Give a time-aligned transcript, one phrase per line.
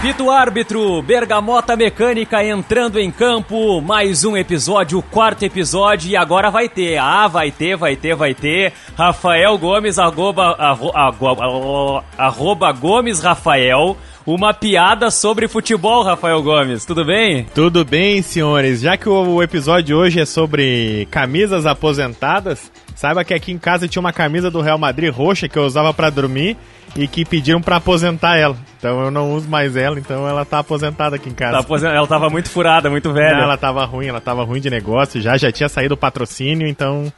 [0.00, 6.70] Apito árbitro, Bergamota Mecânica entrando em campo, mais um episódio, quarto episódio, e agora vai
[6.70, 13.94] ter, ah, vai ter, vai ter, vai ter, Rafael Gomes, arroba, arroba, arroba Gomes Rafael,
[14.24, 16.86] uma piada sobre futebol, Rafael Gomes.
[16.86, 17.44] Tudo bem?
[17.54, 18.80] Tudo bem, senhores.
[18.80, 24.00] Já que o episódio hoje é sobre camisas aposentadas, saiba que aqui em casa tinha
[24.00, 26.56] uma camisa do Real Madrid roxa que eu usava para dormir
[26.96, 28.56] e que pediram para aposentar ela.
[28.78, 31.52] Então eu não uso mais ela, então ela tá aposentada aqui em casa.
[31.52, 31.92] Tá aposent...
[31.92, 33.36] Ela tava muito furada, muito velha.
[33.36, 36.66] Não, ela tava ruim, ela tava ruim de negócio, já já tinha saído o patrocínio,
[36.66, 37.12] então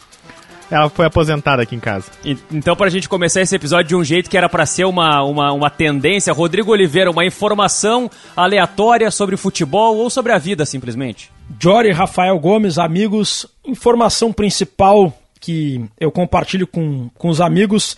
[0.73, 2.11] ela foi aposentada aqui em casa.
[2.25, 5.23] E, então, pra gente começar esse episódio de um jeito que era para ser uma,
[5.23, 11.31] uma, uma tendência, Rodrigo Oliveira, uma informação aleatória sobre futebol ou sobre a vida, simplesmente.
[11.61, 17.97] Jory Rafael Gomes, amigos, informação principal que eu compartilho com, com os amigos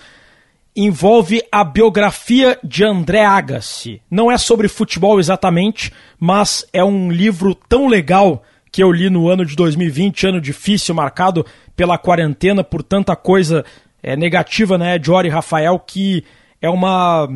[0.77, 4.03] envolve a biografia de André Agassi.
[4.11, 9.29] Não é sobre futebol exatamente, mas é um livro tão legal que eu li no
[9.29, 13.65] ano de 2020, ano difícil, marcado pela quarentena, por tanta coisa
[14.03, 16.25] é, negativa, né, Jory Rafael, que
[16.61, 17.29] é uma,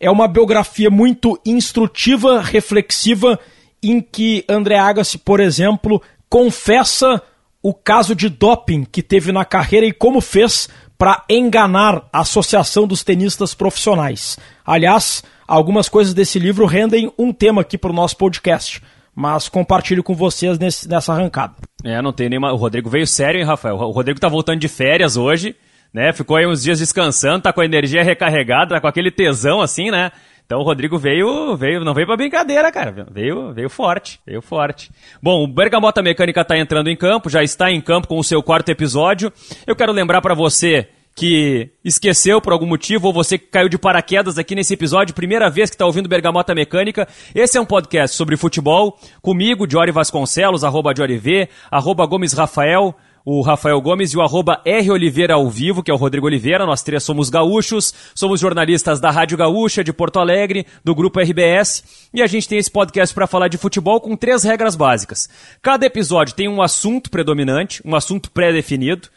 [0.00, 3.38] é uma biografia muito instrutiva, reflexiva,
[3.80, 7.22] em que André Agassi, por exemplo, confessa
[7.62, 10.68] o caso de doping que teve na carreira e como fez
[11.02, 14.38] para enganar a Associação dos Tenistas Profissionais.
[14.64, 18.80] Aliás, algumas coisas desse livro rendem um tema aqui para o nosso podcast
[19.12, 21.54] mas compartilho com vocês nesse, nessa arrancada.
[21.82, 22.52] É, não tem nenhuma.
[22.52, 23.74] O Rodrigo veio sério, hein, Rafael?
[23.76, 25.56] O Rodrigo tá voltando de férias hoje,
[25.92, 26.12] né?
[26.12, 29.90] Ficou aí uns dias descansando, tá com a energia recarregada, tá com aquele tesão assim,
[29.90, 30.12] né?
[30.52, 33.06] Então o Rodrigo veio, veio, não veio pra brincadeira, cara.
[33.10, 34.90] Veio, veio forte, veio forte.
[35.22, 38.42] Bom, o Bergamota Mecânica tá entrando em campo, já está em campo com o seu
[38.42, 39.32] quarto episódio.
[39.66, 43.78] Eu quero lembrar para você que esqueceu por algum motivo, ou você que caiu de
[43.78, 48.14] paraquedas aqui nesse episódio, primeira vez que está ouvindo Bergamota Mecânica, esse é um podcast
[48.14, 52.94] sobre futebol, comigo, Jory Vasconcelos, arroba V, arroba Gomes Rafael,
[53.24, 56.66] o Rafael Gomes e o arroba R Oliveira ao vivo, que é o Rodrigo Oliveira.
[56.66, 62.08] Nós três somos gaúchos, somos jornalistas da Rádio Gaúcha de Porto Alegre, do grupo RBS,
[62.12, 65.28] e a gente tem esse podcast para falar de futebol com três regras básicas.
[65.60, 69.08] Cada episódio tem um assunto predominante, um assunto pré-definido.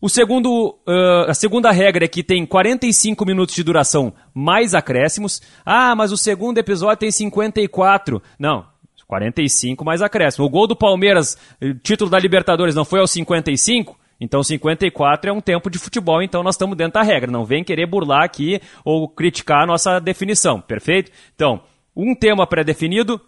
[0.00, 5.40] O segundo, uh, a segunda regra é que tem 45 minutos de duração mais acréscimos.
[5.64, 8.22] Ah, mas o segundo episódio tem 54.
[8.38, 8.66] Não,
[9.06, 10.46] 45 mais acréscimo.
[10.46, 13.96] O gol do Palmeiras, eh, título da Libertadores, não foi aos 55?
[14.20, 17.30] Então 54 é um tempo de futebol, então nós estamos dentro da regra.
[17.30, 21.10] Não vem querer burlar aqui ou criticar a nossa definição, perfeito?
[21.34, 21.62] Então,
[21.94, 23.20] um tema pré-definido,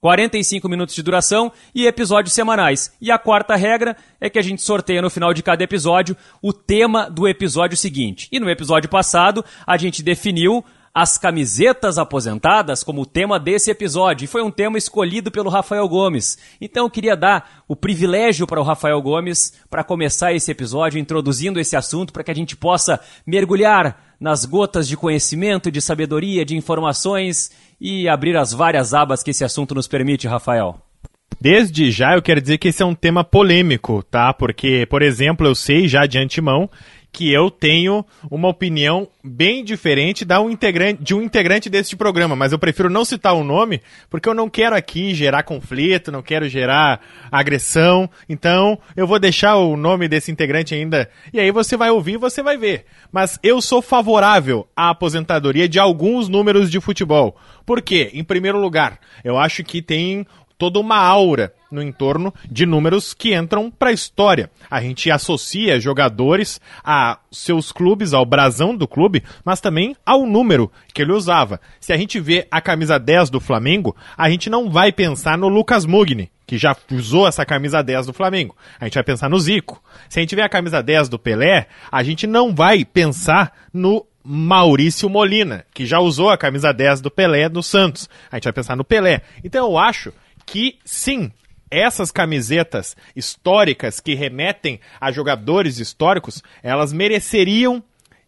[0.00, 2.92] 45 minutos de duração e episódios semanais.
[3.00, 6.52] E a quarta regra é que a gente sorteia no final de cada episódio o
[6.52, 8.28] tema do episódio seguinte.
[8.32, 10.64] E no episódio passado, a gente definiu
[10.94, 14.24] as camisetas aposentadas como tema desse episódio.
[14.24, 16.36] E foi um tema escolhido pelo Rafael Gomes.
[16.60, 21.58] Então eu queria dar o privilégio para o Rafael Gomes para começar esse episódio introduzindo
[21.58, 26.56] esse assunto para que a gente possa mergulhar nas gotas de conhecimento, de sabedoria, de
[26.56, 30.78] informações e abrir as várias abas que esse assunto nos permite, Rafael.
[31.40, 34.32] Desde já eu quero dizer que esse é um tema polêmico, tá?
[34.32, 36.70] Porque, por exemplo, eu sei já de antemão
[37.12, 42.34] que eu tenho uma opinião bem diferente da um integrante, de um integrante deste programa,
[42.34, 46.22] mas eu prefiro não citar o nome, porque eu não quero aqui gerar conflito, não
[46.22, 47.00] quero gerar
[47.30, 52.16] agressão, então eu vou deixar o nome desse integrante ainda, e aí você vai ouvir
[52.16, 52.86] você vai ver.
[53.10, 57.36] Mas eu sou favorável à aposentadoria de alguns números de futebol.
[57.66, 58.10] Por quê?
[58.14, 63.34] Em primeiro lugar, eu acho que tem toda uma aura no entorno de números que
[63.34, 64.50] entram para a história.
[64.70, 70.70] A gente associa jogadores a seus clubes, ao brasão do clube, mas também ao número
[70.92, 71.60] que ele usava.
[71.80, 75.48] Se a gente vê a camisa 10 do Flamengo, a gente não vai pensar no
[75.48, 78.54] Lucas Mugni, que já usou essa camisa 10 do Flamengo.
[78.78, 79.82] A gente vai pensar no Zico.
[80.08, 84.06] Se a gente vê a camisa 10 do Pelé, a gente não vai pensar no
[84.24, 88.08] Maurício Molina, que já usou a camisa 10 do Pelé do Santos.
[88.30, 89.22] A gente vai pensar no Pelé.
[89.42, 90.12] Então eu acho
[90.46, 91.32] que sim,
[91.72, 97.82] essas camisetas históricas que remetem a jogadores históricos, elas mereceriam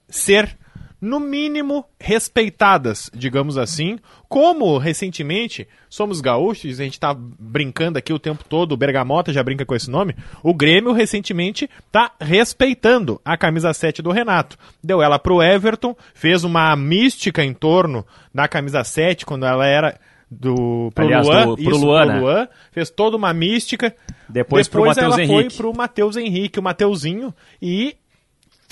[0.09, 0.57] ser
[1.05, 8.19] no mínimo respeitadas, digamos assim, como recentemente somos gaúchos, a gente está brincando aqui o
[8.19, 13.37] tempo todo, o Bergamota já brinca com esse nome, o Grêmio recentemente está respeitando a
[13.37, 14.57] camisa 7 do Renato.
[14.83, 20.01] Deu ela pro Everton, fez uma mística em torno da camisa 7 quando ela era
[20.31, 23.95] do pro Aliás, Luan, do, pro, isso, Luan, pro Luan, fez toda uma mística.
[24.29, 25.51] Depois, Depois pro ela Henrique.
[25.51, 27.97] foi pro Matheus Henrique, o Mateuzinho, e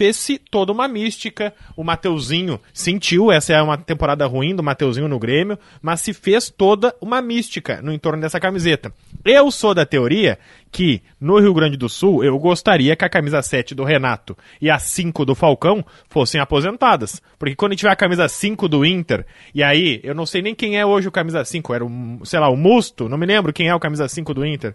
[0.03, 1.55] fez-se toda uma mística.
[1.77, 6.51] O Mateuzinho sentiu, essa é uma temporada ruim do Mateuzinho no Grêmio, mas se fez
[6.51, 8.93] toda uma mística no entorno dessa camiseta.
[9.25, 10.41] Eu sou da teoria
[10.73, 14.69] que no Rio Grande do Sul eu gostaria que a camisa 7 do Renato e
[14.69, 17.23] a 5 do Falcão fossem aposentadas.
[17.39, 20.81] Porque quando tiver a camisa 5 do Inter, e aí, eu não sei nem quem
[20.81, 23.69] é hoje o camisa 5, era o, sei lá, o Musto, não me lembro quem
[23.69, 24.75] é o camisa 5 do Inter.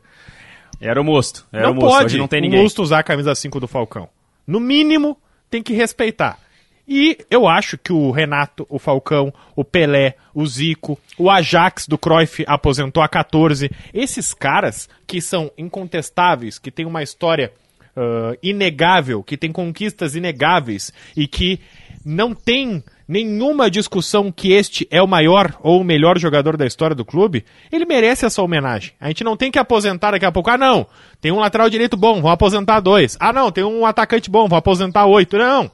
[0.80, 1.46] Era o Musto.
[1.52, 1.90] Era não o Musto.
[1.90, 2.62] pode Hoje não tem o ninguém.
[2.62, 4.08] Musto usar a camisa 5 do Falcão.
[4.48, 5.18] No mínimo,
[5.50, 6.40] tem que respeitar.
[6.88, 11.98] E eu acho que o Renato, o Falcão, o Pelé, o Zico, o Ajax do
[11.98, 13.70] Cruyff aposentou a 14.
[13.94, 17.52] Esses caras que são incontestáveis, que têm uma história
[17.98, 21.60] uh, inegável, que têm conquistas inegáveis e que
[22.06, 26.96] não tem nenhuma discussão que este é o maior ou o melhor jogador da história
[26.96, 28.94] do clube, ele merece essa homenagem.
[29.00, 30.50] A gente não tem que aposentar daqui a pouco.
[30.50, 30.86] Ah, não,
[31.22, 33.16] tem um lateral direito bom, vou aposentar dois.
[33.20, 35.38] Ah, não, tem um atacante bom, vou aposentar oito.
[35.38, 35.72] Não,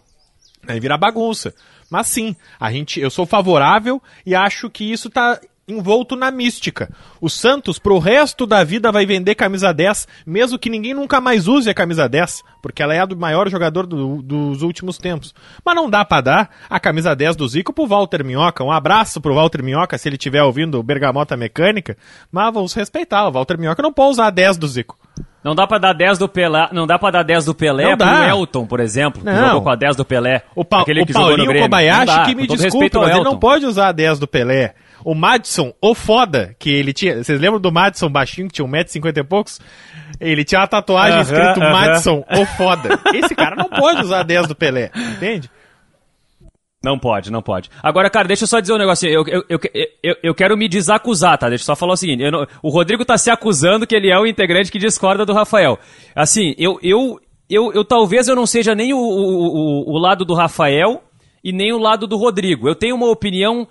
[0.67, 1.53] aí vira bagunça.
[1.89, 6.89] Mas sim, a gente, eu sou favorável e acho que isso está envolto na mística.
[7.21, 11.47] O Santos, pro resto da vida, vai vender camisa 10, mesmo que ninguém nunca mais
[11.47, 15.33] use a camisa 10, porque ela é a do maior jogador do, dos últimos tempos.
[15.63, 18.63] Mas não dá para dar a camisa 10 do Zico pro Walter Minhoca.
[18.63, 21.95] Um abraço pro Walter Minhoca, se ele estiver ouvindo o Bergamota Mecânica.
[22.31, 24.97] Mas vamos respeitar, o Walter Minhoca não pode usar a 10 do Zico.
[25.43, 27.97] Não dá pra dar 10 do Pelé, não dá para dar 10 do Pelé Não
[27.97, 28.29] pro dá.
[28.29, 29.47] Elton, por exemplo, que Não.
[29.47, 30.41] jogou com a 10 do Pelé.
[30.55, 31.67] O, pa aquele o que jogou no Paulinho Grêmio.
[31.67, 34.73] Kobayashi, dá, que me desculpa, mas ele não pode usar a 10 do Pelé.
[35.05, 37.23] O Madison, o foda, que ele tinha.
[37.23, 39.59] Vocês lembram do Madison baixinho, que tinha 1,50m e poucos?
[40.19, 41.71] Ele tinha uma tatuagem Aham, escrito aham.
[41.71, 42.99] Madison, o foda.
[43.13, 45.49] Esse cara não pode usar a 10 do Pelé, entende?
[46.83, 47.69] Não pode, não pode.
[47.81, 49.07] Agora, cara, deixa eu só dizer um negócio.
[49.09, 49.59] Eu, eu, eu,
[50.03, 51.47] eu, eu quero me desacusar, tá?
[51.47, 52.21] Deixa eu só falar o seguinte.
[52.21, 55.31] eu não- o Rodrigo tá se acusando que ele é o integrante que discorda do
[55.33, 55.79] Rafael.
[56.13, 60.25] Assim, eu, eu, eu, eu talvez eu não seja nem o, o, o, o lado
[60.25, 61.01] do Rafael
[61.41, 62.67] e nem o lado do Rodrigo.
[62.67, 63.65] Eu tenho uma opinião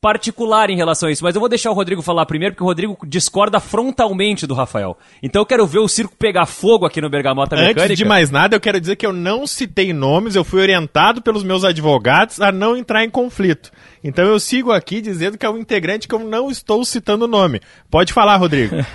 [0.00, 2.66] particular em relação a isso, mas eu vou deixar o Rodrigo falar primeiro, porque o
[2.66, 4.96] Rodrigo discorda frontalmente do Rafael.
[5.22, 7.82] Então eu quero ver o circo pegar fogo aqui no Bergamota Mecânica.
[7.84, 11.20] Antes de mais nada, eu quero dizer que eu não citei nomes, eu fui orientado
[11.20, 13.72] pelos meus advogados a não entrar em conflito.
[14.02, 17.28] Então eu sigo aqui dizendo que é um integrante que eu não estou citando o
[17.28, 17.60] nome.
[17.90, 18.76] Pode falar, Rodrigo.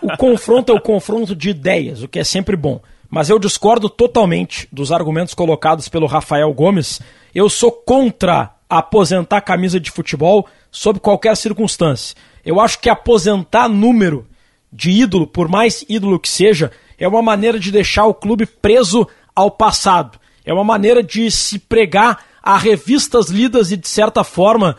[0.00, 2.80] O confronto é o confronto de ideias, o que é sempre bom.
[3.10, 7.00] Mas eu discordo totalmente dos argumentos colocados pelo Rafael Gomes.
[7.34, 12.16] Eu sou contra aposentar camisa de futebol sob qualquer circunstância.
[12.44, 14.26] Eu acho que aposentar número
[14.72, 19.06] de ídolo, por mais ídolo que seja, é uma maneira de deixar o clube preso
[19.34, 20.18] ao passado.
[20.44, 24.76] É uma maneira de se pregar a revistas lidas e, de certa forma,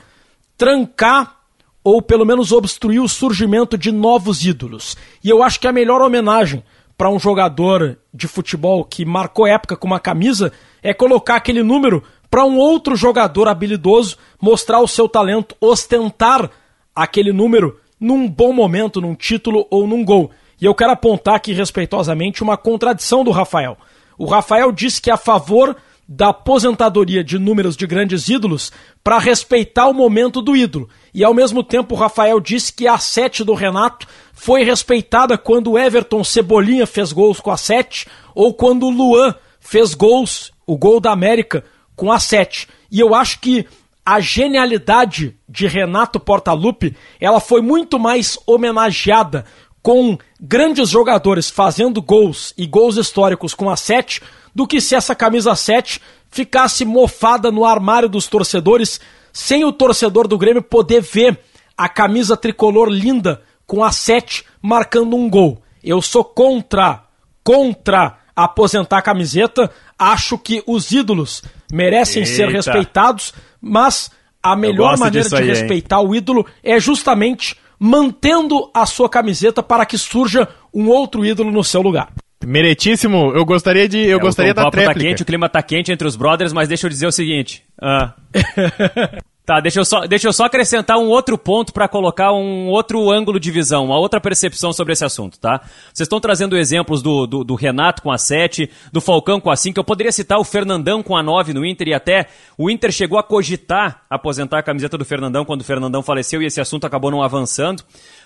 [0.58, 1.38] trancar
[1.84, 4.98] ou pelo menos obstruir o surgimento de novos ídolos.
[5.24, 6.64] E eu acho que a melhor homenagem
[6.98, 10.52] para um jogador de futebol que marcou época com uma camisa
[10.84, 16.50] é colocar aquele número para um outro jogador habilidoso mostrar o seu talento, ostentar
[16.96, 20.32] aquele número num bom momento, num título ou num gol.
[20.62, 23.78] E eu quero apontar aqui respeitosamente uma contradição do Rafael.
[24.18, 25.76] O Rafael disse que é a favor
[26.12, 28.72] da aposentadoria de números de grandes ídolos
[29.04, 30.90] para respeitar o momento do ídolo.
[31.14, 35.78] E ao mesmo tempo o Rafael disse que a 7 do Renato foi respeitada quando
[35.78, 41.00] Everton Cebolinha fez gols com a 7 ou quando o Luan fez gols, o gol
[41.00, 41.64] da América
[42.00, 42.66] com a 7.
[42.90, 43.68] E eu acho que
[44.06, 49.44] a genialidade de Renato Portaluppi, ela foi muito mais homenageada
[49.84, 54.22] com grandes jogadores fazendo gols e gols históricos com a 7
[54.56, 56.02] do que se essa camisa 7
[56.32, 59.02] ficasse mofada no armário dos torcedores
[59.34, 61.38] sem o torcedor do Grêmio poder ver
[61.78, 65.62] a camisa tricolor linda com a 7 marcando um gol.
[65.84, 67.04] Eu sou contra,
[67.44, 69.70] contra aposentar a camiseta.
[70.00, 72.54] Acho que os ídolos merecem ser Eita.
[72.54, 74.10] respeitados, mas
[74.42, 75.50] a melhor maneira de aí, hein?
[75.50, 81.52] respeitar o ídolo é justamente mantendo a sua camiseta para que surja um outro ídolo
[81.52, 82.10] no seu lugar.
[82.46, 83.98] Meritíssimo, eu gostaria de.
[84.00, 85.02] Eu É, gostaria o, da tá tréplica.
[85.02, 87.64] quente, o clima tá quente entre os brothers, mas deixa eu dizer o seguinte.
[87.82, 88.14] ah.
[89.50, 93.10] tá, deixa eu, só, deixa eu só acrescentar um outro ponto pra colocar um outro
[93.10, 95.60] ângulo de visão, uma outra percepção sobre esse assunto, tá?
[95.92, 99.56] Vocês estão trazendo exemplos do, do, do Renato com a 7, do Falcão com a
[99.56, 102.92] 5, eu poderia citar o Fernandão com a 9 no Inter e até o Inter
[102.92, 106.86] chegou a cogitar aposentar a camiseta do Fernandão quando o Fernandão faleceu e esse assunto
[106.86, 107.82] acabou não avançando.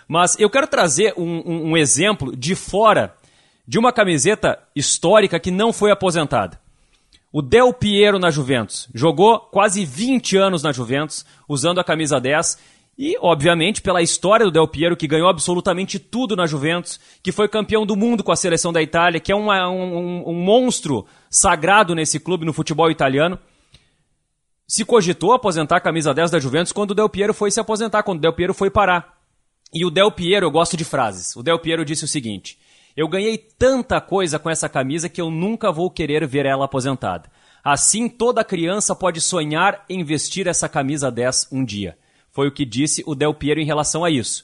[0.07, 3.13] Mas eu quero trazer um, um- um exemplo de fora
[3.65, 6.59] de uma camiseta histórica que não foi aposentada.
[7.35, 8.87] O Del Piero na Juventus.
[8.93, 12.59] Jogou quase 20 anos na Juventus, usando a camisa 10.
[12.95, 17.49] E, obviamente, pela história do Del Piero, que ganhou absolutamente tudo na Juventus, que foi
[17.49, 19.49] campeão do mundo com a seleção da Itália, que é um,
[20.29, 23.39] um monstro sagrado nesse clube no futebol italiano.
[24.67, 28.03] Se cogitou aposentar a camisa 10 da Juventus quando o Del Piero foi se aposentar,
[28.03, 29.17] quando o Del Piero foi parar.
[29.73, 31.35] E o Del Piero, eu gosto de frases.
[31.35, 32.59] O Del Piero disse o seguinte:
[32.95, 37.29] Eu ganhei tanta coisa com essa camisa que eu nunca vou querer ver ela aposentada.
[37.63, 41.97] Assim, toda criança pode sonhar em vestir essa camisa 10 um dia.
[42.29, 44.43] Foi o que disse o Del Piero em relação a isso.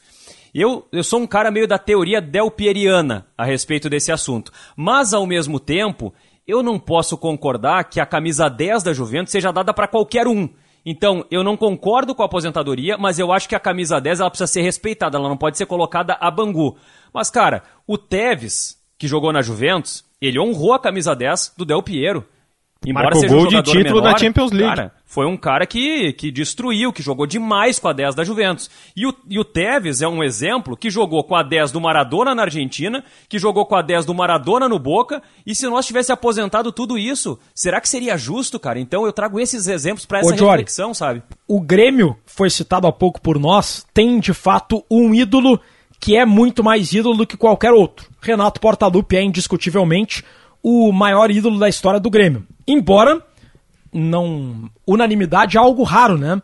[0.53, 4.51] Eu, eu sou um cara meio da teoria delpieriana a respeito desse assunto.
[4.75, 6.13] Mas, ao mesmo tempo,
[6.47, 10.49] eu não posso concordar que a camisa 10 da Juventus seja dada para qualquer um.
[10.85, 14.29] Então, eu não concordo com a aposentadoria, mas eu acho que a camisa 10 ela
[14.29, 16.77] precisa ser respeitada, ela não pode ser colocada a bangu.
[17.13, 21.83] Mas, cara, o Tevez, que jogou na Juventus, ele honrou a camisa 10 do Del
[21.83, 22.25] Piero.
[22.85, 24.75] Embora Marcou seja um gol de título menor, da Champions League.
[24.75, 28.69] Cara, foi um cara que, que destruiu, que jogou demais com a 10 da Juventus.
[28.95, 32.33] E o, e o Tevez é um exemplo que jogou com a 10 do Maradona
[32.33, 35.21] na Argentina, que jogou com a 10 do Maradona no Boca.
[35.45, 38.79] E se nós tivesse aposentado tudo isso, será que seria justo, cara?
[38.79, 41.21] Então eu trago esses exemplos para essa Ô, Jory, reflexão, sabe?
[41.45, 45.59] O Grêmio, foi citado há pouco por nós, tem de fato um ídolo
[45.99, 48.07] que é muito mais ídolo do que qualquer outro.
[48.21, 50.23] Renato Portaluppi é indiscutivelmente
[50.63, 52.45] o maior ídolo da história do Grêmio.
[52.67, 53.21] Embora
[53.91, 56.41] não unanimidade é algo raro, né?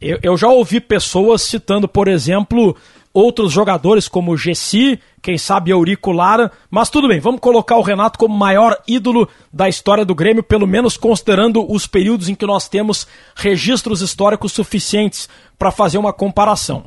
[0.00, 2.76] Eu, eu já ouvi pessoas citando, por exemplo,
[3.12, 8.18] outros jogadores como Gessi, quem sabe Eurico Lara, mas tudo bem, vamos colocar o Renato
[8.18, 12.68] como maior ídolo da história do Grêmio, pelo menos considerando os períodos em que nós
[12.68, 15.28] temos registros históricos suficientes
[15.58, 16.84] para fazer uma comparação.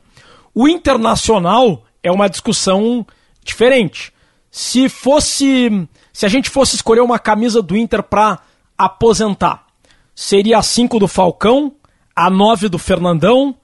[0.53, 3.05] O internacional é uma discussão
[3.43, 4.13] diferente.
[4.49, 8.39] Se fosse, se a gente fosse escolher uma camisa do Inter para
[8.77, 9.65] aposentar.
[10.13, 11.73] Seria a 5 do Falcão,
[12.15, 13.55] a 9 do Fernandão,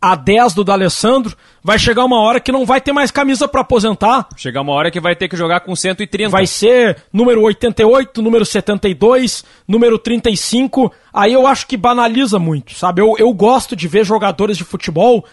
[0.00, 1.34] a 10 do D'Alessandro.
[1.62, 4.28] Vai chegar uma hora que não vai ter mais camisa para aposentar.
[4.36, 6.28] Chegar uma hora que vai ter que jogar com 130.
[6.28, 10.92] Vai ser número 88, número 72, número 35.
[11.10, 13.00] Aí eu acho que banaliza muito, sabe?
[13.00, 15.24] Eu, eu gosto de ver jogadores de futebol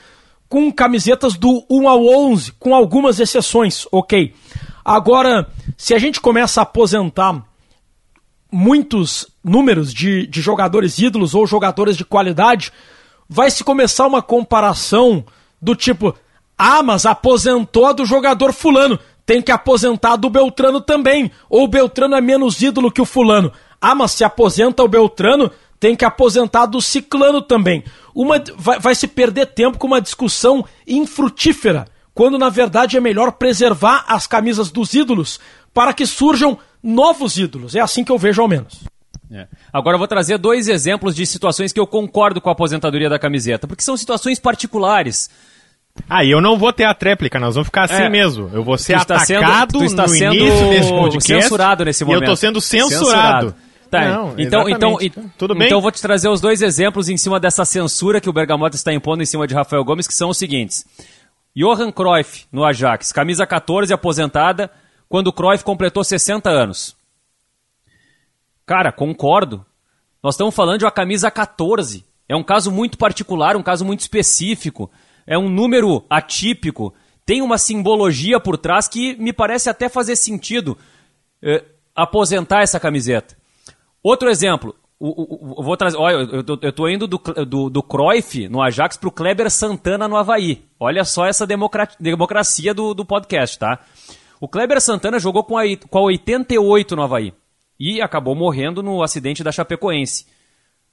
[0.51, 4.35] com camisetas do 1 ao 11, com algumas exceções, ok.
[4.83, 7.41] Agora, se a gente começa a aposentar
[8.51, 12.69] muitos números de, de jogadores ídolos ou jogadores de qualidade,
[13.29, 15.23] vai se começar uma comparação
[15.61, 16.13] do tipo:
[16.57, 22.13] ah, mas aposentou do jogador Fulano, tem que aposentar do Beltrano também, ou o Beltrano
[22.13, 23.53] é menos ídolo que o Fulano.
[23.79, 27.85] Ah, mas se aposenta o Beltrano, tem que aposentar do Ciclano também.
[28.13, 33.31] Uma, vai, vai se perder tempo com uma discussão infrutífera, quando na verdade é melhor
[33.33, 35.39] preservar as camisas dos ídolos
[35.73, 37.75] para que surjam novos ídolos.
[37.75, 38.79] É assim que eu vejo ao menos.
[39.31, 39.47] É.
[39.71, 43.17] Agora eu vou trazer dois exemplos de situações que eu concordo com a aposentadoria da
[43.17, 45.29] camiseta, porque são situações particulares.
[46.09, 48.09] Ah, e eu não vou ter a tréplica, nós vamos ficar assim é.
[48.09, 48.49] mesmo.
[48.53, 51.43] Eu vou ser atacado sendo, tu está no sendo início desse podcast.
[51.43, 52.23] censurado nesse momento.
[52.23, 53.05] E eu tô sendo censurado.
[53.05, 53.55] censurado.
[53.91, 54.97] Tá, não, então, então,
[55.37, 55.65] tudo bem?
[55.65, 58.77] Então eu vou te trazer os dois exemplos em cima dessa censura que o Bergamota
[58.77, 60.85] está impondo em cima de Rafael Gomes, que são os seguintes.
[61.53, 64.71] Johan Cruyff no Ajax, camisa 14 aposentada,
[65.09, 66.95] quando o Cruyff completou 60 anos.
[68.65, 69.65] Cara, concordo.
[70.23, 72.05] Nós estamos falando de uma camisa 14.
[72.29, 74.89] É um caso muito particular, um caso muito específico.
[75.27, 76.93] É um número atípico.
[77.25, 80.77] Tem uma simbologia por trás que me parece até fazer sentido
[81.43, 83.40] eh, aposentar essa camiseta.
[84.03, 84.75] Outro exemplo.
[84.99, 88.47] O, o, o, vou trazer, olha, eu, eu, eu tô indo do, do, do Cruyff
[88.47, 90.63] no Ajax pro Kleber Santana no Havaí.
[90.79, 91.47] Olha só essa
[91.99, 93.79] democracia do, do podcast, tá?
[94.39, 97.33] O Kleber Santana jogou com a, com a 88 no Havaí
[97.79, 100.27] e acabou morrendo no acidente da Chapecoense.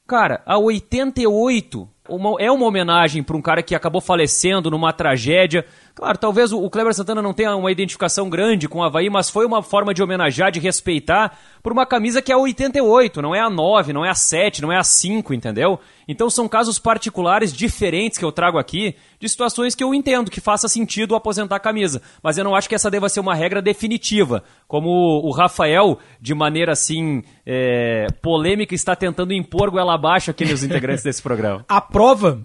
[0.07, 5.67] Cara, a 88 uma, é uma homenagem para um cara que acabou falecendo numa tragédia.
[5.99, 9.45] Claro, talvez o, Kleber Santana não tenha uma identificação grande com o Havaí, mas foi
[9.45, 13.41] uma forma de homenagear, de respeitar por uma camisa que é a 88, não é
[13.41, 15.81] a 9, não é a 7, não é a 5, entendeu?
[16.07, 20.41] Então são casos particulares diferentes que eu trago aqui, de situações que eu entendo que
[20.41, 23.61] faça sentido aposentar a camisa, mas eu não acho que essa deva ser uma regra
[23.61, 30.45] definitiva, como o Rafael, de maneira assim é, polêmica, está tentando impor goela abaixo aqui
[30.45, 31.65] nos integrantes desse programa.
[31.69, 32.41] A prova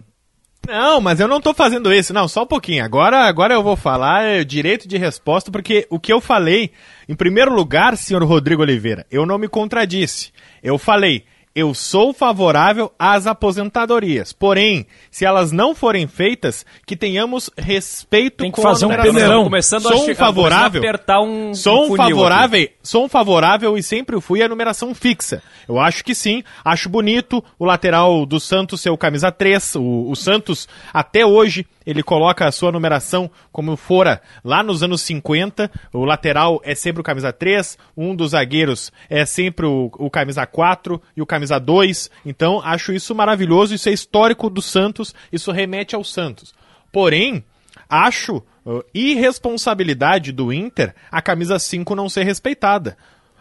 [0.67, 2.13] não, mas eu não tô fazendo isso.
[2.13, 2.83] Não, só um pouquinho.
[2.83, 6.71] Agora, agora eu vou falar é, direito de resposta, porque o que eu falei,
[7.07, 10.31] em primeiro lugar, senhor Rodrigo Oliveira, eu não me contradisse.
[10.63, 14.33] Eu falei, eu sou favorável às aposentadorias.
[14.33, 18.91] Porém, se elas não forem feitas, que tenhamos respeito Tem que com fazer a um
[19.01, 19.43] peneirão.
[19.43, 20.81] Começando sou a um favorável.
[20.81, 24.41] começando a apertar um- sou um um funil favorável, sou um favorável e sempre fui
[24.41, 25.43] a numeração fixa.
[25.67, 29.75] Eu acho que sim, acho bonito o lateral do Santos ser o camisa 3.
[29.75, 35.01] O, o Santos, até hoje, ele coloca a sua numeração como fora lá nos anos
[35.01, 35.69] 50.
[35.91, 40.45] O lateral é sempre o camisa 3, um dos zagueiros é sempre o, o camisa
[40.45, 42.09] 4 e o camisa 2.
[42.25, 46.53] Então, acho isso maravilhoso, isso é histórico do Santos, isso remete ao Santos.
[46.91, 47.43] Porém,
[47.89, 52.97] acho uh, irresponsabilidade do Inter a camisa 5 não ser respeitada.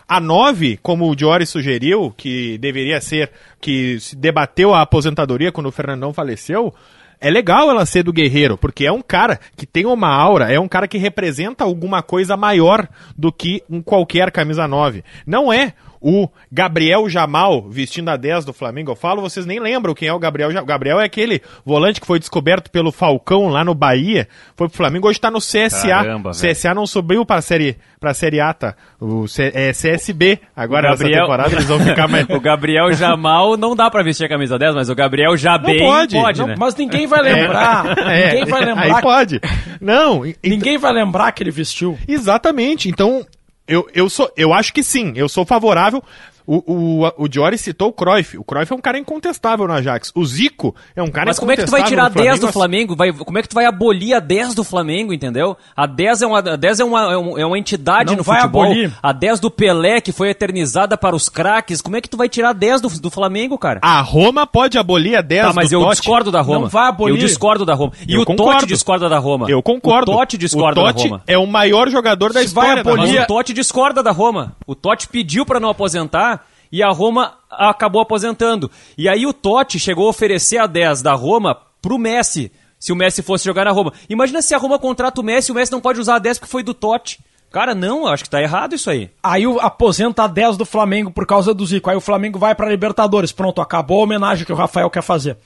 [0.06, 3.30] A 9, como o Diori sugeriu, que deveria ser,
[3.60, 6.74] que se debateu a aposentadoria quando o Fernandão faleceu,
[7.22, 10.58] é legal ela ser do Guerreiro, porque é um cara que tem uma aura, é
[10.58, 15.04] um cara que representa alguma coisa maior do que um qualquer camisa 9.
[15.24, 18.90] Não é o Gabriel Jamal vestindo a 10 do Flamengo.
[18.90, 20.64] Eu falo, vocês nem lembram quem é o Gabriel Jamal.
[20.64, 24.76] O Gabriel é aquele volante que foi descoberto pelo Falcão lá no Bahia, foi pro
[24.76, 25.88] Flamengo, hoje tá no CSA.
[25.88, 26.54] Caramba, velho.
[26.54, 28.74] CSA não subiu pra série, pra série A, tá?
[29.00, 30.40] O C- é CSB.
[30.56, 32.26] Agora O nessa Gabriel- temporada eles vão ficar mais...
[32.32, 36.16] O Gabriel Jamal não dá pra vestir a camisa 10, mas o Gabriel Jabem pode,
[36.16, 36.54] pode, Não, né?
[36.58, 37.86] Mas ninguém vai lembrar.
[38.12, 39.02] É, ninguém vai Aí lembrar.
[39.02, 39.40] pode.
[39.80, 41.98] Não, Ninguém vai lembrar que ele vestiu.
[42.08, 42.88] Exatamente.
[42.88, 43.24] Então,
[43.66, 46.02] eu, eu, sou, eu acho que sim, eu sou favorável.
[46.46, 48.36] O, o, o Diori citou o Cruyff.
[48.38, 50.10] O Cruyff é um cara incontestável no Ajax.
[50.14, 52.52] O Zico é um cara Mas como é que tu vai tirar no 10 do.
[52.52, 52.94] Flamengo?
[52.96, 55.56] Vai, como é que tu vai abolir a 10 do Flamengo, entendeu?
[55.76, 58.40] A 10 é uma, a 10 é uma, é é uma entidade Não no vai
[58.40, 58.64] futebol.
[58.64, 58.92] abolir.
[59.02, 61.80] A 10 do Pelé, que foi eternizada para os craques.
[61.80, 63.80] Como é que tu vai tirar a 10 do, do Flamengo, cara?
[63.82, 65.96] A Roma pode abolir a 10 Tá, mas eu Totti.
[65.96, 66.60] discordo da Roma.
[66.62, 67.14] Não vai abolir.
[67.14, 67.92] Eu discordo da Roma.
[68.06, 68.52] E Eu o concordo.
[68.60, 69.46] Totti discorda da Roma.
[69.50, 70.12] Eu concordo.
[70.12, 71.22] O Totti discorda o Totti da Roma.
[71.26, 74.10] é o maior jogador da Se vai história da abolir- Mas o Totti discorda da
[74.10, 74.56] Roma.
[74.66, 76.31] O Totti pediu pra não aposentar
[76.72, 78.70] e a Roma acabou aposentando.
[78.96, 82.96] E aí o Totti chegou a oferecer a 10 da Roma pro Messi, se o
[82.96, 83.92] Messi fosse jogar na Roma.
[84.08, 86.38] Imagina se a Roma contrata o Messi e o Messi não pode usar a 10
[86.38, 87.20] porque foi do Totti.
[87.52, 89.10] Cara, não, eu acho que tá errado isso aí.
[89.22, 91.90] Aí o- aposenta a 10 do Flamengo por causa do Zico.
[91.90, 93.30] Aí o Flamengo vai pra Libertadores.
[93.30, 95.36] Pronto, acabou a homenagem que o Rafael quer fazer.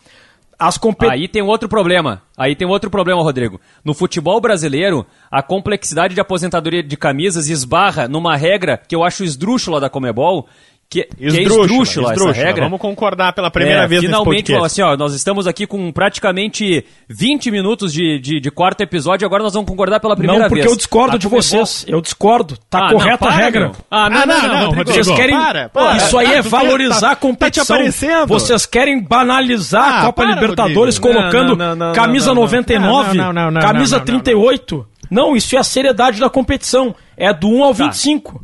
[0.59, 1.21] As competições.
[1.21, 2.23] Aí tem outro problema.
[2.39, 3.61] Aí tem outro problema, Rodrigo.
[3.85, 9.23] No futebol brasileiro, a complexidade de aposentadoria de camisas esbarra numa regra que eu acho
[9.25, 10.47] esdrúxula da Comebol,
[10.89, 11.65] que, que é Esdrúxula,
[12.13, 12.65] esdrúxula, essa regra.
[12.65, 16.85] Vamos concordar pela primeira É, vez finalmente, nesse assim, ó, nós estamos aqui com praticamente
[17.09, 20.63] 20 minutos de, de, de quarto episódio, agora nós vamos concordar pela primeira Não, porque
[20.63, 20.73] vez.
[20.73, 21.85] eu discordo A de vocês.
[21.89, 22.57] Eu discordo.
[22.71, 23.73] Tá Ah, correta não, para, a regra.
[23.91, 24.93] Ah, não, Ah, não, não, não, não, Rodrigo.
[24.93, 25.37] Vocês querem.
[25.37, 25.97] para, para.
[25.97, 27.65] Isso aí é quer- valorizar tá- a competição.
[27.65, 28.27] tá te aparecendo.
[28.29, 31.19] Vocês querem banalizar Ah, a Copa para, Libertadores Rodrigo.
[31.21, 32.47] colocando Não, não, não, camisa não, não, não.
[32.47, 34.21] 99, Não, não, não, não, camisa não, não, não.
[34.23, 34.87] 38.
[35.11, 36.95] Não, isso é a seriedade da competição.
[37.17, 37.85] É do 1 ao Tá.
[37.85, 38.41] 25.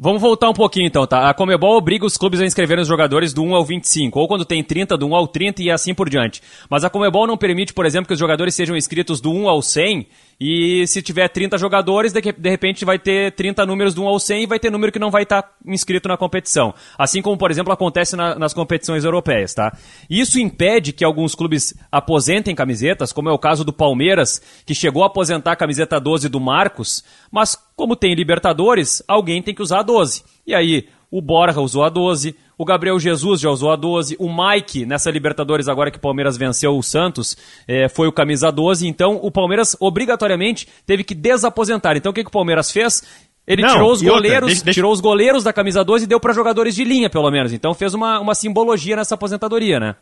[0.00, 1.28] Vamos voltar um pouquinho então, tá?
[1.28, 4.44] A Comebol obriga os clubes a inscreverem os jogadores do 1 ao 25, ou quando
[4.44, 6.40] tem 30, do 1 ao 30 e assim por diante.
[6.70, 9.60] Mas a Comebol não permite, por exemplo, que os jogadores sejam inscritos do 1 ao
[9.60, 10.06] 100
[10.40, 14.42] e se tiver 30 jogadores, de, repente vai ter 30 números do 1 ao 100
[14.42, 16.72] e vai ter número que não vai estar inscrito na competição.
[16.96, 19.76] Assim como, por exemplo, acontece na- nas competições europeias, tá?
[20.08, 25.02] Isso impede que alguns clubes aposentem camisetas, como é o caso do Palmeiras, que chegou
[25.02, 29.80] a aposentar a camiseta 12 do Marcos, mas como tem Libertadores, alguém tem que usar
[29.80, 30.22] a 12.
[30.46, 34.28] E aí, o Borja usou a 12, o Gabriel Jesus já usou a 12, o
[34.28, 38.86] Mike, nessa Libertadores agora que o Palmeiras venceu o Santos, eh, foi o camisa 12,
[38.86, 41.96] então o Palmeiras obrigatoriamente teve que desaposentar.
[41.96, 43.02] Então o que, que o Palmeiras fez?
[43.46, 46.06] Ele Não, tirou os outra, goleiros, deixa- deixa- tirou os goleiros da camisa 12 e
[46.08, 47.52] deu para jogadores de linha, pelo menos.
[47.54, 49.94] Então fez uma, uma simbologia nessa aposentadoria, né?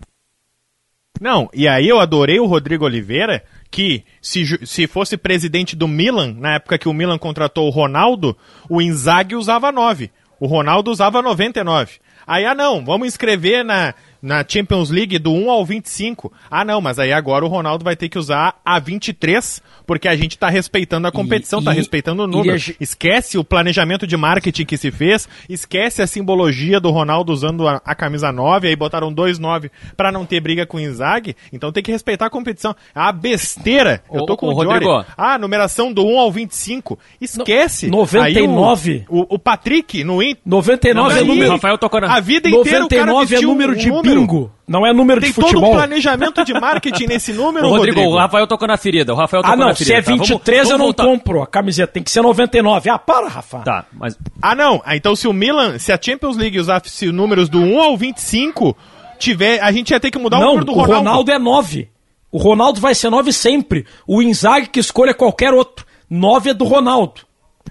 [1.20, 6.34] Não, e aí eu adorei o Rodrigo Oliveira, que se, se fosse presidente do Milan,
[6.38, 8.36] na época que o Milan contratou o Ronaldo,
[8.68, 10.10] o Inzaghi usava 9.
[10.38, 11.98] O Ronaldo usava 99.
[12.26, 16.32] Aí, ah não, vamos inscrever na, na Champions League do 1 ao 25.
[16.50, 20.16] Ah não, mas aí agora o Ronaldo vai ter que usar a 23, porque a
[20.16, 22.54] gente tá respeitando a competição, tá e- respeitando o número.
[22.56, 27.66] a Esquece o planejamento de marketing que se fez, esquece a simbologia do Ronaldo usando
[27.68, 31.70] a, a camisa 9, aí botaram 2-9 pra não ter briga com o Inzaghi, então
[31.72, 32.74] tem que respeitar a competição.
[32.94, 34.02] É uma besteira.
[34.12, 34.84] Eu tô com o Diori.
[34.86, 35.04] Rodrigo.
[35.16, 36.98] Ah, numeração do 1 ao 25.
[37.20, 37.88] Esquece.
[37.88, 38.92] No- 99.
[38.92, 40.40] Aí o, o, o Patrick no Inter.
[40.44, 41.52] 99 é Aí, número.
[41.52, 44.20] Rafael tocou na- A vida inteira o cara 99 é número um de número.
[44.20, 44.50] bingo.
[44.68, 45.70] Não é número Tem de todo futebol.
[45.70, 48.16] um planejamento de marketing nesse número, Ô, Rodrigo, Rodrigo.
[48.16, 49.12] o Rafael tocou na ferida.
[49.12, 49.66] O Rafael tocou Ah, não.
[49.68, 49.98] na Se ferida.
[49.98, 50.10] é tá?
[50.12, 51.04] Vamos- 23, eu vamos não voltar.
[51.04, 51.92] compro a camiseta.
[51.92, 52.90] Tem que ser 99.
[52.90, 53.58] Ah, para, Rafa.
[53.60, 54.82] Tá, mas Ah, não.
[54.84, 58.76] Ah, Então, se o Milan, se a Champions League usasse números do 1 ao 25,
[59.18, 60.96] tiver, a gente ia ter que mudar o não, número do o Ronaldo.
[61.08, 61.88] Ronaldo é 9.
[62.32, 63.86] O Ronaldo vai ser 9 sempre.
[64.06, 65.86] O Inzaghi que escolha qualquer outro.
[66.10, 67.22] 9 é do Ronaldo.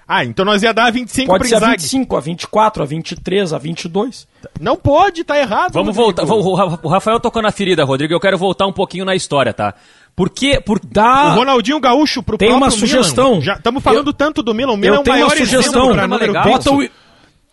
[0.07, 1.71] Ah, então nós ia dar 25 Pode pro ser a Inzaghi.
[1.81, 4.27] 25, a 24, a 23, a 22.
[4.59, 5.73] Não pode, tá errado.
[5.73, 6.27] Vamos Rodrigo.
[6.27, 6.49] voltar.
[6.49, 8.13] O Ra- o Rafael tocou na ferida, Rodrigo.
[8.13, 9.73] Eu quero voltar um pouquinho na história, tá?
[10.15, 10.59] Por que.
[10.61, 10.79] Por...
[10.83, 11.33] Dá.
[11.33, 13.31] O Ronaldinho Gaúcho pro Tem uma sugestão.
[13.31, 13.41] Milan.
[13.41, 14.73] Já estamos falando tanto do Milan.
[14.73, 15.59] O Milan é Eu o tenho maior uma sugestão.
[15.71, 16.43] exemplo pra número legal.
[16.43, 16.87] Bota o,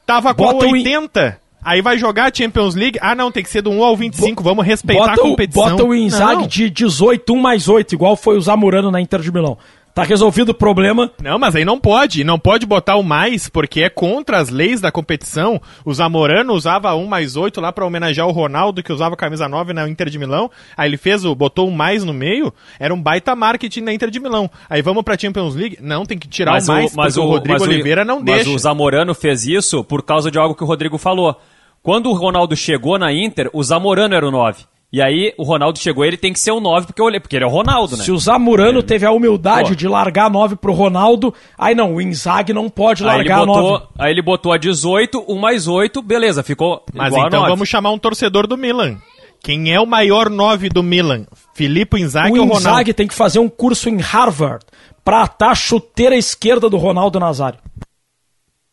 [0.07, 1.39] Tava com Bota o- 80.
[1.65, 2.99] Aí vai jogar a Champions League.
[3.01, 4.43] Ah, não, tem que ser do 1 ao 25.
[4.43, 5.71] Vamos respeitar bota, a o, competição.
[5.71, 6.47] bota o Inzaghi Não.
[6.49, 9.57] de 18, 1 mais 8, igual foi o Zamorano na Inter de Milão.
[9.95, 11.11] Tá resolvido o problema.
[11.23, 12.25] Não, mas aí não pode.
[12.25, 15.61] Não pode botar o mais, porque é contra as leis da competição.
[15.85, 19.75] O Zamorano usava um mais oito lá pra homenagear o Ronaldo, que usava camisa 9
[19.75, 20.51] na Inter de Milão.
[20.77, 22.53] Aí ele fez o, botou um mais no meio.
[22.81, 24.51] Era um baita marketing da Inter de Milão.
[24.69, 25.79] Aí vamos pra Champions League.
[25.81, 28.51] Não, tem que tirar o mais, porque o, Rodrigo mas Oliveira não mas deixa.
[28.51, 31.39] o Zamorano fez isso por causa de algo que o Rodrigo falou.
[31.83, 34.65] Quando o Ronaldo chegou na Inter, o Zamorano era o 9.
[34.93, 37.35] E aí o Ronaldo chegou, ele tem que ser o 9, porque, eu olhei- porque
[37.37, 38.05] ele é o Ronaldo, né?
[38.05, 39.75] Se o Zamorano teve a humildade Pô.
[39.75, 43.43] de largar a 9 pro Ronaldo, aí não, o Inzaghi não pode Aí ele, largar
[43.43, 43.61] a 9.
[43.63, 47.43] botou, aí ele botou a 18, 1 mais 8, beleza, ficou Mas igual então a
[47.45, 47.55] 9.
[47.55, 48.99] vamos chamar um torcedor do Milan.
[49.43, 51.25] Quem é o maior 9 do Milan?
[51.55, 52.59] Filipe Inzaghi O ou Ronaldo?
[52.69, 54.65] Inzaghi tem que fazer um curso em Harvard
[55.03, 57.59] pra atar a chuteira esquerda do Ronaldo Nazário.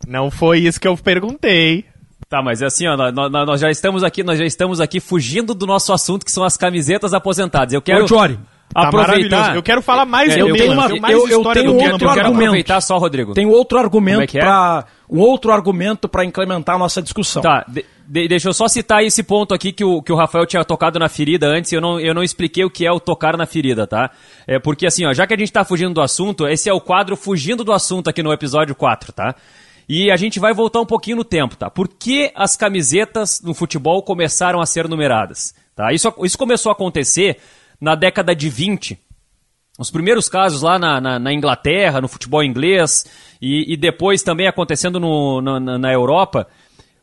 [0.05, 1.85] Não foi isso que eu perguntei.
[2.29, 5.55] Tá, mas é assim, ó, nós, nós- já estamos aqui, nós já estamos aqui fugindo
[5.55, 7.73] do nosso assunto, que são as camisetas aposentadas.
[7.73, 8.37] Eu quero Ô, Jory,
[8.71, 9.55] Tá aproveitar.
[9.55, 11.97] Eu quero falar mais É, eu tenho uma- tenho mais eu- eu tenho outro eu
[11.97, 12.37] pra quero argumento.
[12.43, 13.33] aproveitar só, Rodrigo.
[13.33, 14.41] Tem outro argumento é é?
[14.41, 17.41] para um outro argumento para incrementar a nossa discussão.
[17.41, 20.45] Tá, de- de- deixa eu só citar esse ponto aqui que o, que o Rafael
[20.45, 23.35] tinha tocado na ferida antes, eu não, eu não expliquei o que é o tocar
[23.35, 24.11] na ferida, tá?
[24.45, 26.79] É porque assim, ó, já que a gente tá fugindo do assunto, esse é o
[26.79, 29.33] quadro Fugindo do Assunto aqui no episódio 4, tá?
[29.91, 31.67] E a gente vai voltar um pouquinho no tempo, tá?
[31.67, 35.55] Por que as camisetas no futebol começaram a ser numeradas?
[35.75, 35.91] Tá?
[35.91, 37.37] Isso, isso começou a acontecer
[37.81, 38.99] na década de 20,
[39.79, 43.05] os primeiros casos lá na, na- na Inglaterra, no futebol inglês,
[43.41, 46.45] e, e depois também acontecendo no- na- na, Europa,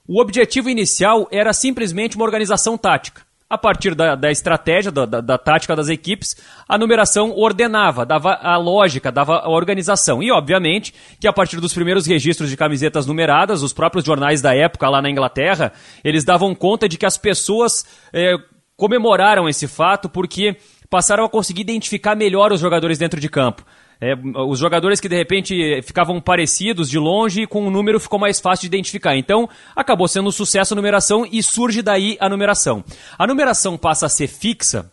[0.07, 3.23] o objetivo inicial era simplesmente uma organização tática.
[3.49, 6.37] A partir da, da estratégia, da, da- da tática das equipes,
[6.69, 10.21] a numeração ordenava, dava a lógica, dava a organização.
[10.21, 14.53] E, obviamente, que a partir dos primeiros registros de camisetas numeradas, os próprios jornais da
[14.53, 18.35] época lá na Inglaterra, eles davam conta de que as pessoas eh,
[18.77, 20.57] comemoraram esse fato porque
[20.91, 23.65] passaram a conseguir identificar melhor os jogadores dentro de campo.
[24.01, 24.15] É,
[24.47, 28.63] os jogadores que de repente ficavam parecidos de longe com o número ficou mais fácil
[28.63, 29.17] de identificar.
[29.17, 32.85] Então acabou sendo um sucesso a numeração e surge daí a numeração.
[33.19, 34.93] A numeração passa a ser fixa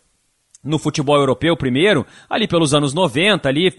[0.64, 3.76] no futebol europeu primeiro, ali pelos anos 90, ali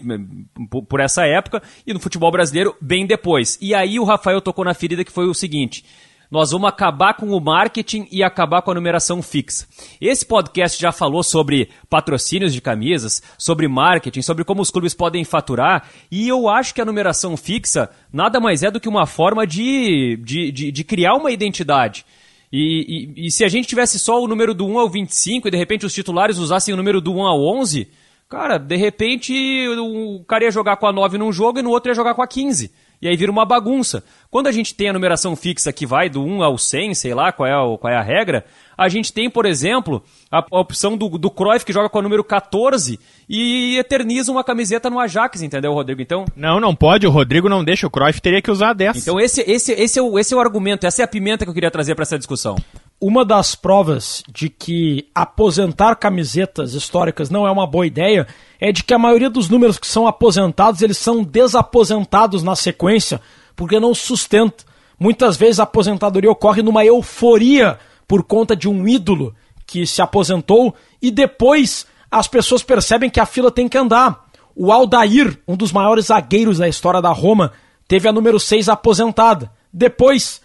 [0.87, 3.57] por essa época, e no futebol brasileiro bem depois.
[3.59, 5.83] E aí o Rafael tocou na ferida que foi o seguinte:
[6.31, 9.67] nós vamos acabar com o marketing e acabar com a numeração fixa.
[10.01, 15.23] Esse podcast já falou sobre patrocínios de camisas, sobre marketing, sobre como os clubes podem
[15.23, 19.45] faturar, e eu acho que a numeração fixa nada mais é do que uma forma
[19.45, 22.05] de, de, de, de criar uma identidade.
[22.51, 25.51] E, e- e se a gente tivesse só o número do 1 ao 25 e
[25.51, 27.87] de repente os titulares usassem o número do 1 ao 11,
[28.29, 29.33] cara, de repente
[29.77, 32.21] o cara ia jogar com a 9 num jogo e no outro ia jogar com
[32.21, 32.71] a 15.
[33.01, 34.03] E aí vira uma bagunça.
[34.31, 37.31] Quando a gente tem a numeração fixa que vai do 1 ao 100, sei lá
[37.31, 38.45] qual é, o- qual é a regra,
[38.77, 42.01] a gente tem, por exemplo, a, a opção do, do Cruyff que joga com o
[42.01, 46.01] número 14 e eterniza uma camiseta no Ajax, entendeu, Rodrigo?
[46.01, 47.07] Então, Não, não pode.
[47.07, 47.87] O Rodrigo não deixa.
[47.87, 48.97] O Cruyff teria que usar 10.
[48.97, 51.49] então esse, esse, esse, é o, esse é o argumento, essa é a pimenta que
[51.49, 52.55] eu queria trazer para essa discussão.
[52.99, 58.25] Uma das provas de que aposentar camisetas históricas não é uma boa ideia
[58.59, 63.19] é de que a maioria dos números que são aposentados, eles são desaposentados na sequência,
[63.55, 64.63] porque não sustenta.
[64.97, 67.77] Muitas vezes a aposentadoria ocorre numa euforia
[68.07, 69.35] por conta de um ídolo
[69.67, 74.23] que se aposentou e depois as pessoas percebem que a fila tem que andar.
[74.55, 77.51] O Aldair, um dos maiores zagueiros da história da Roma,
[77.89, 79.51] teve a número 6 aposentada.
[79.71, 80.41] Depois,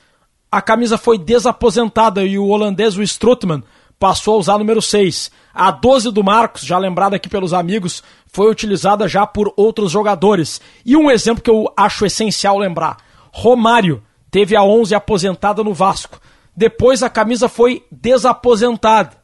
[0.50, 3.62] a camisa foi desaposentada e o holandês, o Strootman,
[3.98, 5.30] passou a usar a número 6.
[5.54, 10.60] A 12 do Marcos, já lembrada aqui pelos amigos, foi utilizada já por outros jogadores.
[10.84, 12.96] E um exemplo que eu acho essencial lembrar:
[13.32, 16.20] Romário teve a 11 aposentada no Vasco.
[16.56, 19.20] Depois a camisa foi desaposentada.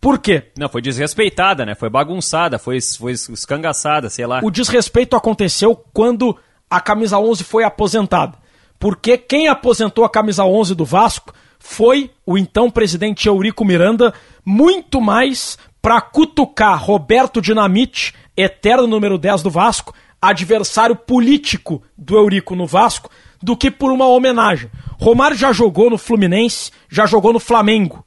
[0.00, 0.50] Por quê?
[0.58, 1.74] Não, foi desrespeitada, né?
[1.74, 4.40] Foi bagunçada, foi, foi escangaçada, sei lá.
[4.42, 6.36] O desrespeito aconteceu quando
[6.68, 8.41] a camisa 11 foi aposentada.
[8.82, 14.12] Porque quem aposentou a camisa 11 do Vasco foi o então presidente Eurico Miranda,
[14.44, 22.56] muito mais para cutucar Roberto Dinamite, eterno número 10 do Vasco, adversário político do Eurico
[22.56, 23.08] no Vasco,
[23.40, 24.68] do que por uma homenagem.
[25.00, 28.04] Romário já jogou no Fluminense, já jogou no Flamengo.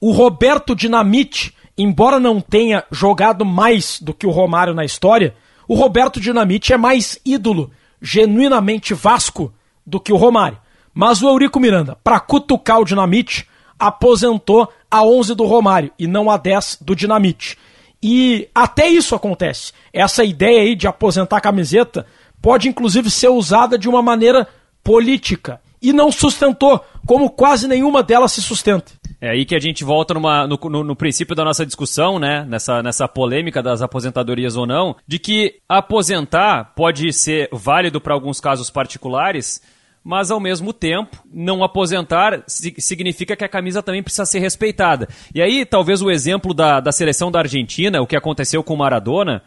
[0.00, 5.36] O Roberto Dinamite, embora não tenha jogado mais do que o Romário na história,
[5.68, 9.52] o Roberto Dinamite é mais ídolo, genuinamente Vasco
[9.86, 10.58] do que o Romário.
[10.92, 13.46] Mas o Eurico Miranda, para cutucar o Dinamite,
[13.78, 17.58] aposentou a 11 do Romário e não a 10 do Dinamite.
[18.02, 19.72] E até isso acontece.
[19.92, 22.06] Essa ideia aí de aposentar a camiseta
[22.40, 24.48] pode inclusive ser usada de uma maneira
[24.82, 25.60] política.
[25.82, 28.92] E não sustentou, como quase nenhuma delas se sustenta.
[29.20, 32.44] É aí que a gente volta numa, no, no, no, princípio da nossa discussão, né?
[32.48, 38.40] Nessa, nessa polêmica das aposentadorias ou não, de que aposentar pode ser válido para alguns
[38.40, 39.62] casos particulares,
[40.06, 45.08] mas ao mesmo tempo, não aposentar significa que a camisa também precisa ser respeitada.
[45.34, 48.78] E aí, talvez o exemplo da, da seleção da Argentina, o que aconteceu com o
[48.78, 49.42] Maradona,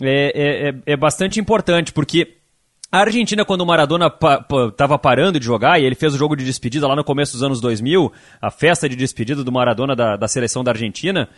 [0.00, 2.36] é, é, é, é bastante importante, porque
[2.92, 6.36] a Argentina, quando o Maradona estava pa, parando de jogar, e ele fez o jogo
[6.36, 10.14] de despedida lá no começo dos anos 2000, a festa de despedida do Maradona da,
[10.14, 11.28] da seleção da Argentina,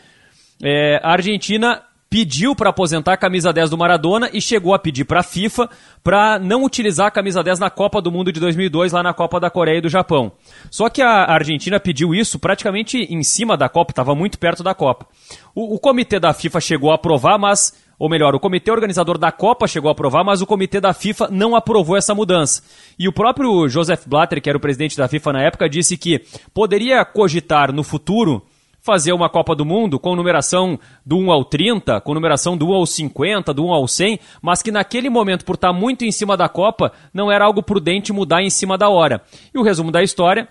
[0.62, 5.04] é, a Argentina pediu para aposentar a camisa 10 do Maradona e chegou a pedir
[5.04, 5.68] para a FIFA
[6.02, 9.38] para não utilizar a camisa 10 na Copa do Mundo de 2002, lá na Copa
[9.38, 10.32] da Coreia e do Japão.
[10.70, 14.74] Só que a Argentina pediu isso praticamente em cima da Copa, estava muito perto da
[14.74, 15.06] Copa.
[15.54, 19.32] O, o comitê da FIFA chegou a aprovar, mas ou melhor, o comitê organizador da
[19.32, 22.62] Copa chegou a aprovar, mas o comitê da FIFA não aprovou essa mudança.
[22.96, 26.22] E o próprio Joseph Blatter, que era o presidente da FIFA na época, disse que
[26.54, 28.40] poderia cogitar no futuro
[28.88, 32.72] fazer uma Copa do Mundo com numeração do 1 ao 30, com numeração do 1
[32.72, 36.38] ao 50, do 1 ao 100, mas que naquele momento, por estar muito em cima
[36.38, 39.20] da Copa, não era algo prudente mudar em cima da hora.
[39.54, 40.48] E o resumo da história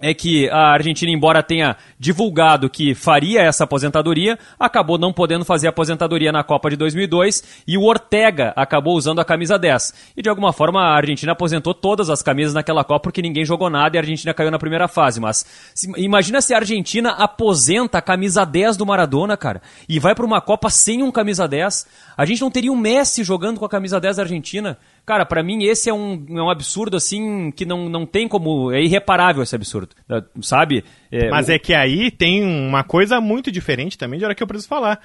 [0.00, 5.66] é que a Argentina, embora tenha divulgado que faria essa aposentadoria, acabou não podendo fazer
[5.66, 10.12] a aposentadoria na Copa de 2002 e o Ortega acabou usando a camisa 10.
[10.16, 13.68] E de alguma forma a Argentina aposentou todas as camisas naquela Copa porque ninguém jogou
[13.68, 15.20] nada e a Argentina caiu na primeira fase.
[15.20, 20.14] Mas se, imagina se a Argentina aposenta a camisa 10 do Maradona, cara, e vai
[20.14, 21.86] para uma Copa sem um camisa 10.
[22.16, 24.78] A gente não teria um Messi jogando com a camisa 10 da Argentina.
[25.08, 28.70] Cara, para mim esse é um, é um absurdo assim que não, não tem como.
[28.70, 29.96] É irreparável esse absurdo.
[30.42, 30.84] Sabe?
[31.10, 31.52] É, Mas o...
[31.52, 35.00] é que aí tem uma coisa muito diferente também de hora que eu preciso falar.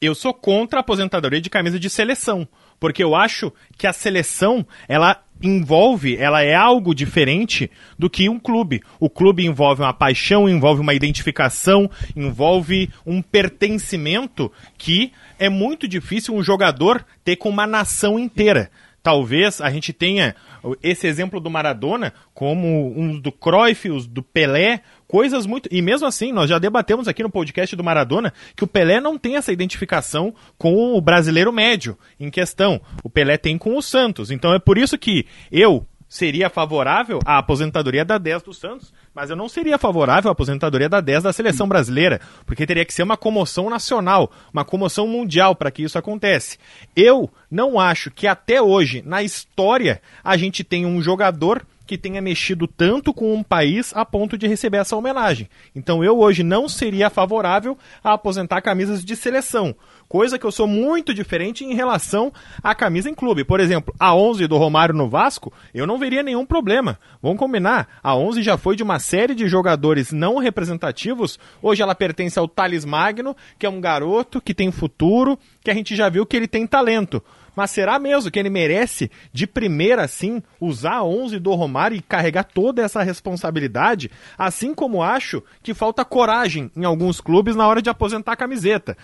[0.00, 2.48] Eu sou contra a aposentadoria de camisa de seleção.
[2.80, 8.40] Porque eu acho que a seleção, ela envolve, ela é algo diferente do que um
[8.40, 8.82] clube.
[8.98, 16.34] O clube envolve uma paixão, envolve uma identificação, envolve um pertencimento que é muito difícil
[16.34, 18.68] um jogador ter com uma nação inteira
[19.04, 20.34] talvez a gente tenha
[20.82, 25.68] esse exemplo do Maradona como um do Cruyff, os do Pelé, coisas muito.
[25.70, 29.18] E mesmo assim, nós já debatemos aqui no podcast do Maradona que o Pelé não
[29.18, 32.80] tem essa identificação com o brasileiro médio em questão.
[33.02, 34.30] O Pelé tem com o Santos.
[34.30, 39.30] Então é por isso que eu seria favorável à aposentadoria da 10 do Santos, mas
[39.30, 43.02] eu não seria favorável à aposentadoria da 10 da seleção brasileira, porque teria que ser
[43.02, 46.56] uma comoção nacional, uma comoção mundial para que isso acontece.
[46.94, 52.20] Eu não acho que até hoje, na história, a gente tenha um jogador que tenha
[52.22, 55.48] mexido tanto com um país a ponto de receber essa homenagem.
[55.74, 59.74] Então eu hoje não seria favorável a aposentar camisas de seleção,
[60.08, 63.44] coisa que eu sou muito diferente em relação à camisa em clube.
[63.44, 66.98] Por exemplo, a 11 do Romário no Vasco, eu não veria nenhum problema.
[67.22, 71.94] Vamos combinar, a 11 já foi de uma série de jogadores não representativos, hoje ela
[71.94, 76.08] pertence ao Thales Magno, que é um garoto que tem futuro, que a gente já
[76.08, 77.22] viu que ele tem talento.
[77.54, 82.02] Mas será mesmo que ele merece, de primeira assim, usar a 11 do Romário e
[82.02, 84.10] carregar toda essa responsabilidade?
[84.36, 88.96] Assim como acho que falta coragem em alguns clubes na hora de aposentar a camiseta.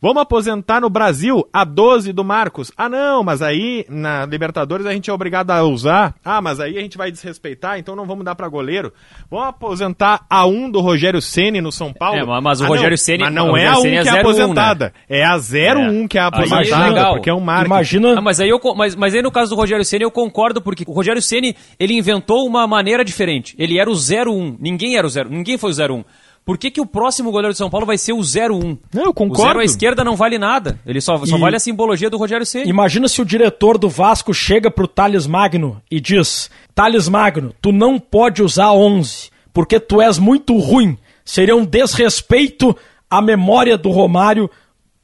[0.00, 2.70] Vamos aposentar no Brasil a 12 do Marcos.
[2.76, 6.14] Ah, não, mas aí na Libertadores a gente é obrigado a usar.
[6.24, 8.92] Ah, mas aí a gente vai desrespeitar, então não vamos dar para goleiro.
[9.30, 12.18] Vamos aposentar a 1 do Rogério Ceni no São Paulo.
[12.18, 14.92] É, mas o ah, Rogério Ceni, mas não é a 1 é que é aposentada,
[15.08, 15.18] né?
[15.18, 16.08] é a 01 é.
[16.08, 17.66] que é aposentada, é porque é um marketing.
[17.68, 18.18] Imagina.
[18.18, 20.84] Ah, mas aí eu mas, mas aí no caso do Rogério Ceni eu concordo porque
[20.86, 23.54] o Rogério Ceni, ele inventou uma maneira diferente.
[23.58, 26.04] Ele era o 01, ninguém era o 0, ninguém foi o 01.
[26.46, 28.78] Por que, que o próximo goleiro de São Paulo vai ser o 0-1?
[28.94, 29.42] Não, eu concordo.
[29.42, 30.78] O 0 à esquerda não vale nada.
[30.86, 31.26] Ele só, e...
[31.26, 32.70] só vale a simbologia do Rogério Ceni.
[32.70, 37.72] Imagina se o diretor do Vasco chega pro Thales Magno e diz: Thales Magno, tu
[37.72, 40.96] não pode usar 11, porque tu és muito ruim.
[41.24, 42.76] Seria um desrespeito
[43.10, 44.48] à memória do Romário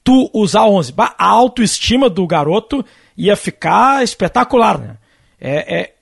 [0.04, 0.94] tu usar 11.
[0.96, 2.84] A autoestima do garoto
[3.16, 4.96] ia ficar espetacular, né?
[5.40, 5.92] É, é...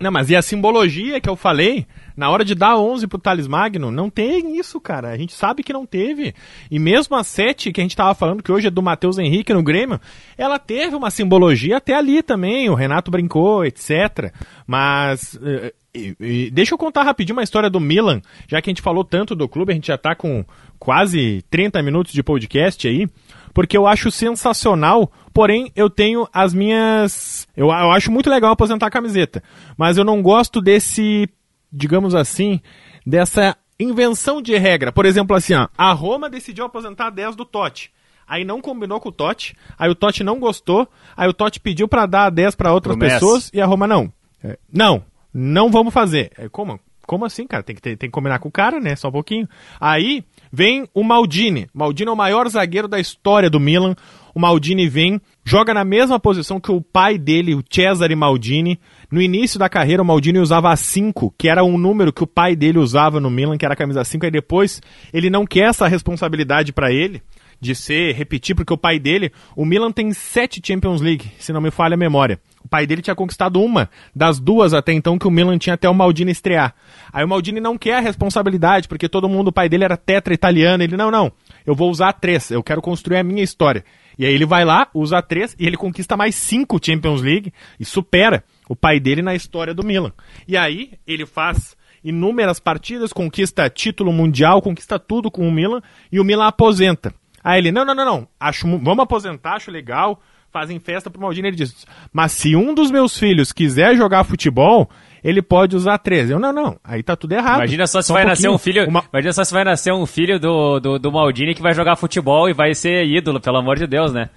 [0.00, 1.86] Não, mas e a simbologia que eu falei?
[2.16, 5.10] Na hora de dar 11 pro Thales Magno, não tem isso, cara.
[5.10, 6.34] A gente sabe que não teve.
[6.68, 9.54] E mesmo a 7, que a gente tava falando que hoje é do Matheus Henrique
[9.54, 10.00] no Grêmio,
[10.36, 12.68] ela teve uma simbologia até ali também.
[12.68, 14.32] O Renato brincou, etc.
[14.66, 15.38] Mas.
[15.40, 18.82] Eh, e, e, deixa eu contar rapidinho uma história do Milan, já que a gente
[18.82, 20.44] falou tanto do clube, a gente já tá com
[20.76, 23.06] quase 30 minutos de podcast aí.
[23.54, 27.46] porque eu acho sensacional, porém eu tenho as minhas.
[27.56, 29.42] Eu, eu acho muito legal aposentar a camiseta,
[29.76, 31.28] mas eu não gosto desse,
[31.70, 32.60] digamos assim,
[33.04, 34.92] dessa invenção de regra.
[34.92, 37.92] Por exemplo, assim, ó, a Roma decidiu aposentar 10 do Totti.
[38.26, 41.86] Aí não combinou com o Totti, aí o Totti não gostou, aí o Totti pediu
[41.86, 44.10] para dar 10 para outras pessoas e a Roma não.
[44.42, 46.30] É, não, não vamos fazer.
[46.38, 46.80] É, como?
[47.06, 47.62] Como assim, cara?
[47.62, 48.96] Tem que, ter, tem que combinar com o cara, né?
[48.96, 49.46] Só um pouquinho.
[49.78, 51.68] Aí vem o Maldini.
[51.74, 53.94] Maldini é o maior zagueiro da história do Milan.
[54.34, 58.80] O Maldini vem, joga na mesma posição que o pai dele, o Cesare Maldini.
[59.10, 62.26] No início da carreira, o Maldini usava a 5, que era um número que o
[62.26, 64.24] pai dele usava no Milan, que era a camisa 5.
[64.24, 67.22] Aí depois ele não quer essa responsabilidade para ele
[67.60, 71.60] de ser, repetir, porque o pai dele, o Milan tem sete Champions League, se não
[71.60, 72.38] me falha a memória.
[72.62, 75.88] O pai dele tinha conquistado uma das duas até então que o Milan tinha até
[75.88, 76.74] o Maldini estrear.
[77.12, 80.34] Aí o Maldini não quer a responsabilidade, porque todo mundo, o pai dele era tetra
[80.34, 80.82] italiano.
[80.82, 81.32] Ele, não, não,
[81.66, 83.84] eu vou usar três, eu quero construir a minha história.
[84.18, 87.84] E aí ele vai lá, usa três e ele conquista mais cinco Champions League e
[87.84, 90.12] supera o pai dele na história do Milan.
[90.46, 95.80] E aí ele faz inúmeras partidas, conquista título mundial, conquista tudo com o Milan
[96.12, 97.14] e o Milan aposenta.
[97.42, 101.48] Aí ele, não, não, não, não, acho, vamos aposentar, acho legal, fazem festa pro Maldini,
[101.48, 104.88] ele diz, mas se um dos meus filhos quiser jogar futebol,
[105.24, 106.34] ele pode usar 13.
[106.34, 107.60] Eu, não, não, aí tá tudo errado.
[107.60, 109.02] Imagina só se só vai um nascer um filho, uma...
[109.10, 112.48] imagina só se vai nascer um filho do, do, do Maldini que vai jogar futebol
[112.48, 114.28] e vai ser ídolo, pelo amor de Deus, né?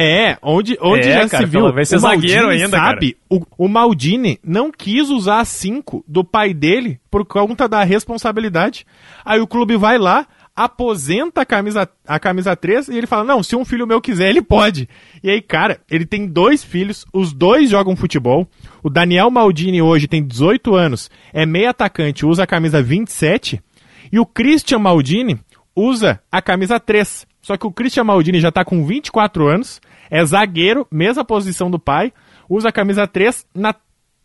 [0.00, 1.72] É, onde, onde é, já cara, se viu.
[1.72, 6.04] Vai ser o zagueiro Maldini, ainda, sabe, o, o, Maldini não quis usar a 5
[6.06, 8.86] do pai dele por conta da responsabilidade.
[9.24, 10.24] Aí o clube vai lá,
[10.58, 14.28] aposenta a camisa, a camisa 3 e ele fala: Não, se um filho meu quiser,
[14.28, 14.88] ele pode.
[15.22, 18.48] E aí, cara, ele tem dois filhos, os dois jogam futebol.
[18.82, 23.62] O Daniel Maldini hoje tem 18 anos, é meio atacante, usa a camisa 27.
[24.10, 25.38] E o Christian Maldini
[25.76, 27.24] usa a camisa 3.
[27.40, 31.78] Só que o Christian Maldini já tá com 24 anos, é zagueiro, mesma posição do
[31.78, 32.12] pai,
[32.48, 33.72] usa a camisa 3 na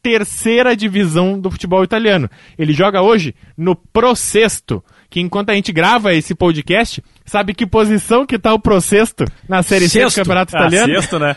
[0.01, 2.29] terceira divisão do futebol italiano.
[2.57, 8.25] Ele joga hoje no Procesto, que enquanto a gente grava esse podcast, sabe que posição
[8.25, 10.93] que tá o Procesto na Série C do Campeonato ah, Italiano?
[10.93, 11.35] Sexto, né?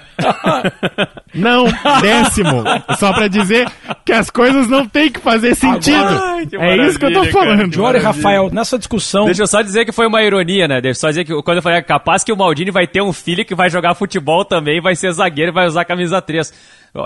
[1.35, 1.67] não,
[2.01, 2.65] décimo.
[2.99, 3.69] Só para dizer
[4.05, 5.97] que as coisas não tem que fazer sentido.
[5.97, 7.73] Ai, que é isso que eu tô falando.
[7.73, 9.27] Jore Rafael, nessa discussão...
[9.27, 10.81] Deixa eu só dizer que foi uma ironia, né?
[10.81, 13.03] Deixa eu só dizer que quando eu falei, é capaz que o Maldini vai ter
[13.03, 16.53] um filho que vai jogar futebol também, vai ser zagueiro e vai usar camisa 3.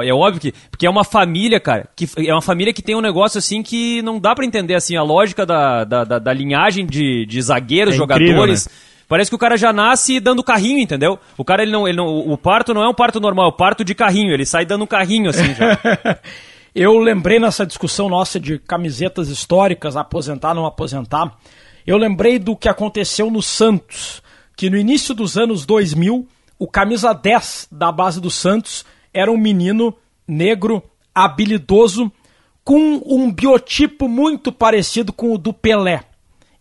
[0.03, 0.53] É óbvio que.
[0.71, 1.89] Porque é uma família, cara.
[1.97, 4.97] Que, é uma família que tem um negócio assim que não dá para entender assim
[4.97, 8.31] a lógica da, da, da, da linhagem de, de zagueiros, é jogadores.
[8.31, 8.80] Incrível, né?
[9.11, 11.19] Parece que o cara já nasce dando carrinho, entendeu?
[11.37, 12.07] O cara, ele não, ele não.
[12.07, 14.33] O parto não é um parto normal, é um parto de carrinho.
[14.33, 15.77] Ele sai dando carrinho assim já.
[16.73, 21.37] Eu lembrei nessa discussão nossa de camisetas históricas, aposentar, não aposentar.
[21.85, 24.23] Eu lembrei do que aconteceu no Santos,
[24.57, 29.37] que no início dos anos 2000, o camisa 10 da base do Santos era um
[29.37, 29.93] menino
[30.25, 30.81] negro,
[31.13, 32.13] habilidoso,
[32.63, 36.05] com um biotipo muito parecido com o do Pelé.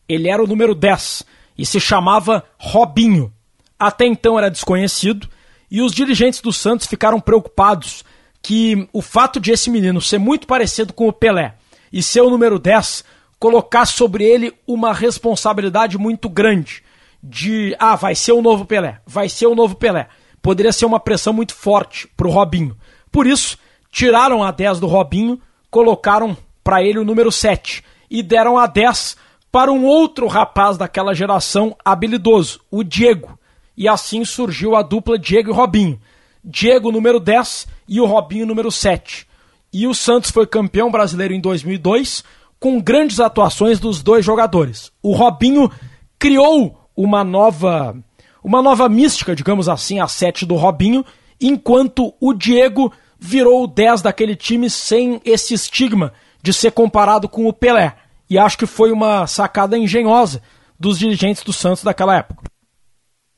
[0.07, 1.23] Ele era o número 10
[1.59, 3.31] e se chamava Robinho.
[3.77, 5.27] Até então era desconhecido
[5.69, 8.03] e os dirigentes do Santos ficaram preocupados
[8.41, 11.55] que o fato de esse menino ser muito parecido com o Pelé
[11.91, 13.03] e ser o número 10
[13.37, 16.83] colocar sobre ele uma responsabilidade muito grande
[17.21, 20.07] de ah, vai ser o novo Pelé, vai ser o novo Pelé
[20.41, 22.75] poderia ser uma pressão muito forte para o Robinho.
[23.11, 23.57] Por isso,
[23.91, 29.17] tiraram a 10 do Robinho, colocaram para ele o número 7 e deram a 10
[29.51, 33.37] para um outro rapaz daquela geração habilidoso, o Diego.
[33.75, 35.99] E assim surgiu a dupla Diego e Robinho.
[36.43, 39.27] Diego número 10 e o Robinho número 7.
[39.71, 42.23] E o Santos foi campeão brasileiro em 2002
[42.59, 44.91] com grandes atuações dos dois jogadores.
[45.01, 45.71] O Robinho
[46.17, 47.95] criou uma nova
[48.43, 51.05] uma nova mística, digamos assim, a 7 do Robinho,
[51.41, 57.47] enquanto o Diego virou o 10 daquele time sem esse estigma de ser comparado com
[57.47, 57.95] o Pelé.
[58.29, 60.41] E acho que foi uma sacada engenhosa
[60.79, 62.43] dos dirigentes do Santos daquela época.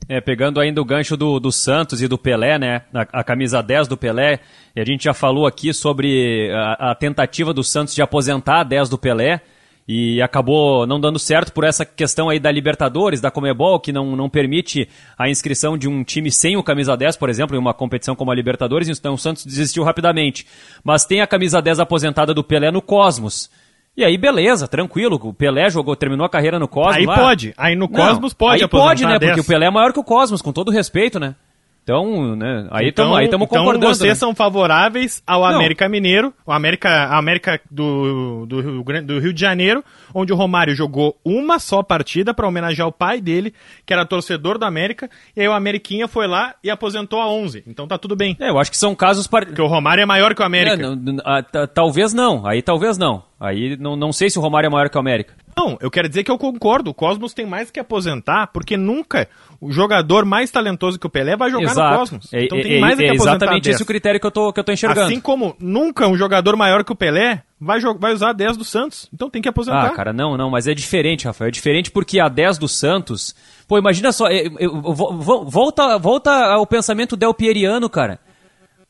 [0.08, 2.82] É, pegando ainda o gancho do, do Santos e do Pelé, né?
[2.92, 4.40] A, a, camisa 10 do Pelé,
[4.74, 8.64] e a gente já falou aqui sobre a, a tentativa do Santos de aposentar a
[8.64, 9.40] 10 do Pelé
[9.86, 14.14] e acabou não dando certo por essa questão aí da Libertadores, da Comebol, que não,
[14.14, 17.74] não permite a inscrição de um time sem o camisa 10, por exemplo, em uma
[17.74, 20.46] competição como a Libertadores, então o Santos desistiu rapidamente.
[20.84, 23.50] Mas tem a camisa 10 aposentada do Pelé no Cosmos.
[23.96, 25.20] E aí, beleza, tranquilo.
[25.22, 26.96] O Pelé jogou, terminou a carreira no Cosmos.
[26.96, 27.14] Aí lá.
[27.14, 27.52] pode.
[27.56, 29.18] Aí no Cosmos não, pode Aí pode, né?
[29.18, 31.34] Porque o Pelé é maior que o Cosmos, com todo respeito, né?
[31.82, 33.92] Então, né, aí então, estamos aí tamo então concordando.
[33.92, 34.14] vocês né?
[34.14, 35.48] são favoráveis ao Não.
[35.48, 39.84] América Mineiro, o América, a América do, do, Rio do Rio de Janeiro,
[40.14, 43.52] onde o Romário jogou uma só partida para homenagear o pai dele,
[43.84, 47.64] que era torcedor do América, e aí o Ameriquinha foi lá e aposentou a 11.
[47.66, 48.36] Então tá tudo bem.
[48.38, 49.26] É, eu acho que são casos...
[49.26, 49.44] Par...
[49.44, 50.76] Porque o Romário é maior que o América.
[50.76, 53.24] É, não, talvez não, aí talvez não.
[53.44, 55.34] Aí não, não sei se o Romário é maior que o América.
[55.56, 56.90] Não, eu quero dizer que eu concordo.
[56.90, 59.28] O Cosmos tem mais que aposentar, porque nunca
[59.60, 62.32] o jogador mais talentoso que o Pelé vai jogar no Cosmos.
[62.32, 63.74] É, Então é- tem mais é, é que é aposentar exatamente 10.
[63.74, 65.06] esse o critério que eu tô, que eu tô enxergando.
[65.08, 69.08] Assim como nunca um jogador maior que o Pelé vai, vai usar 10 do Santos.
[69.12, 69.86] Então tem que aposentar.
[69.86, 71.48] Ah, cara, não, não, mas é diferente, Rafael.
[71.48, 73.34] É diferente porque a 10 do Santos.
[73.66, 78.20] Pô, imagina só, é, é, vo- vo- volta, volta ao pensamento del Pieriano, cara.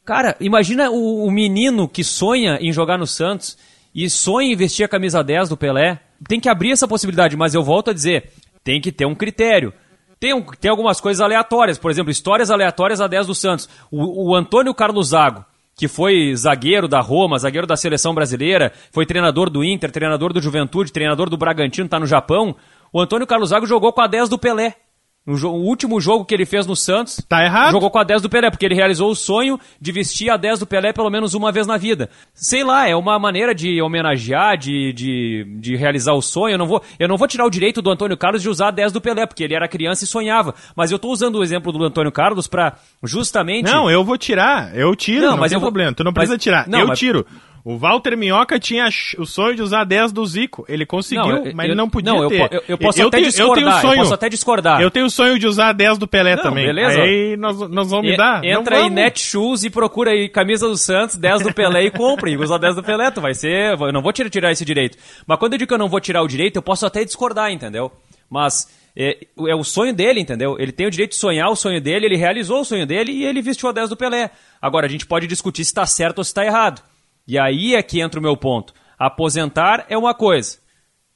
[0.04, 3.56] Cara, imagina o, o menino que sonha em jogar no Santos
[3.94, 6.00] e sonha em vestir a camisa 10 do Pelé.
[6.28, 8.30] Tem que abrir essa possibilidade, mas eu volto a dizer,
[8.62, 9.72] tem que ter um critério.
[10.20, 13.68] Tem, um- tem algumas coisas aleatórias, por exemplo, histórias aleatórias a 10 do Santos.
[13.90, 15.44] O, o Antônio Carlos Zago,
[15.76, 20.40] que foi zagueiro da Roma, zagueiro da seleção brasileira, foi treinador do Inter, treinador do
[20.40, 22.54] Juventude, treinador do Bragantino, tá no Japão.
[22.92, 24.76] O Antônio Carlos Zago jogou com a 10 do Pelé.
[25.24, 27.70] No o último jogo que ele fez no Santos, Tá errado.
[27.70, 30.58] jogou com a 10 do Pelé, porque ele realizou o sonho de vestir a 10
[30.58, 32.10] do Pelé pelo menos uma vez na vida.
[32.34, 36.54] Sei lá, é uma maneira de homenagear, de, de, de realizar o sonho.
[36.54, 38.70] Eu não, vou, eu não vou tirar o direito do Antônio Carlos de usar a
[38.72, 40.56] 10 do Pelé, porque ele era criança e sonhava.
[40.74, 43.70] Mas eu tô usando o exemplo do Antônio Carlos pra justamente.
[43.70, 44.76] Não, eu vou tirar.
[44.76, 45.92] Eu tiro, Não, não, mas tem eu vou- problema.
[45.94, 46.66] Tu não mas- precisa tirar.
[46.68, 47.24] não, eu mas- tiro.
[47.64, 48.88] O Walter Minhoca tinha
[49.18, 50.64] o sonho de usar 10 do Zico.
[50.68, 52.48] Ele conseguiu, Não, eu- mas eu- ele não podia não, eu ter.
[52.48, 54.80] po- eu- eu posso até tenho, discordar, Eu, tenho eu sonho, posso até discordar.
[54.82, 56.66] Eu tenho o sonho de usar 10 do Pelé Não, também.
[56.66, 57.00] beleza.
[57.02, 58.44] Aí nós, nós vamos me E- dar.
[58.44, 58.94] Entra não aí vamos.
[58.96, 62.32] Netshoes e procura aí camisa do Santos, 10 do Pelé e compre.
[62.32, 63.78] E usa 10 do Pelé, tu vai ser.
[63.80, 64.98] Eu não vou tirar, tirar esse direito.
[65.24, 67.52] Mas quando eu digo que eu não vou tirar o direito, eu posso até discordar,
[67.52, 67.92] entendeu?
[68.28, 70.56] Mas é, é o sonho dele, entendeu?
[70.58, 73.24] Ele tem o direito de sonhar o sonho dele, ele realizou o sonho dele e
[73.24, 74.30] ele vestiu a 10 do Pelé.
[74.60, 76.82] Agora, a gente pode discutir se está certo ou se está errado.
[77.26, 78.74] E aí é que entra o meu ponto.
[78.98, 80.58] Aposentar é uma coisa.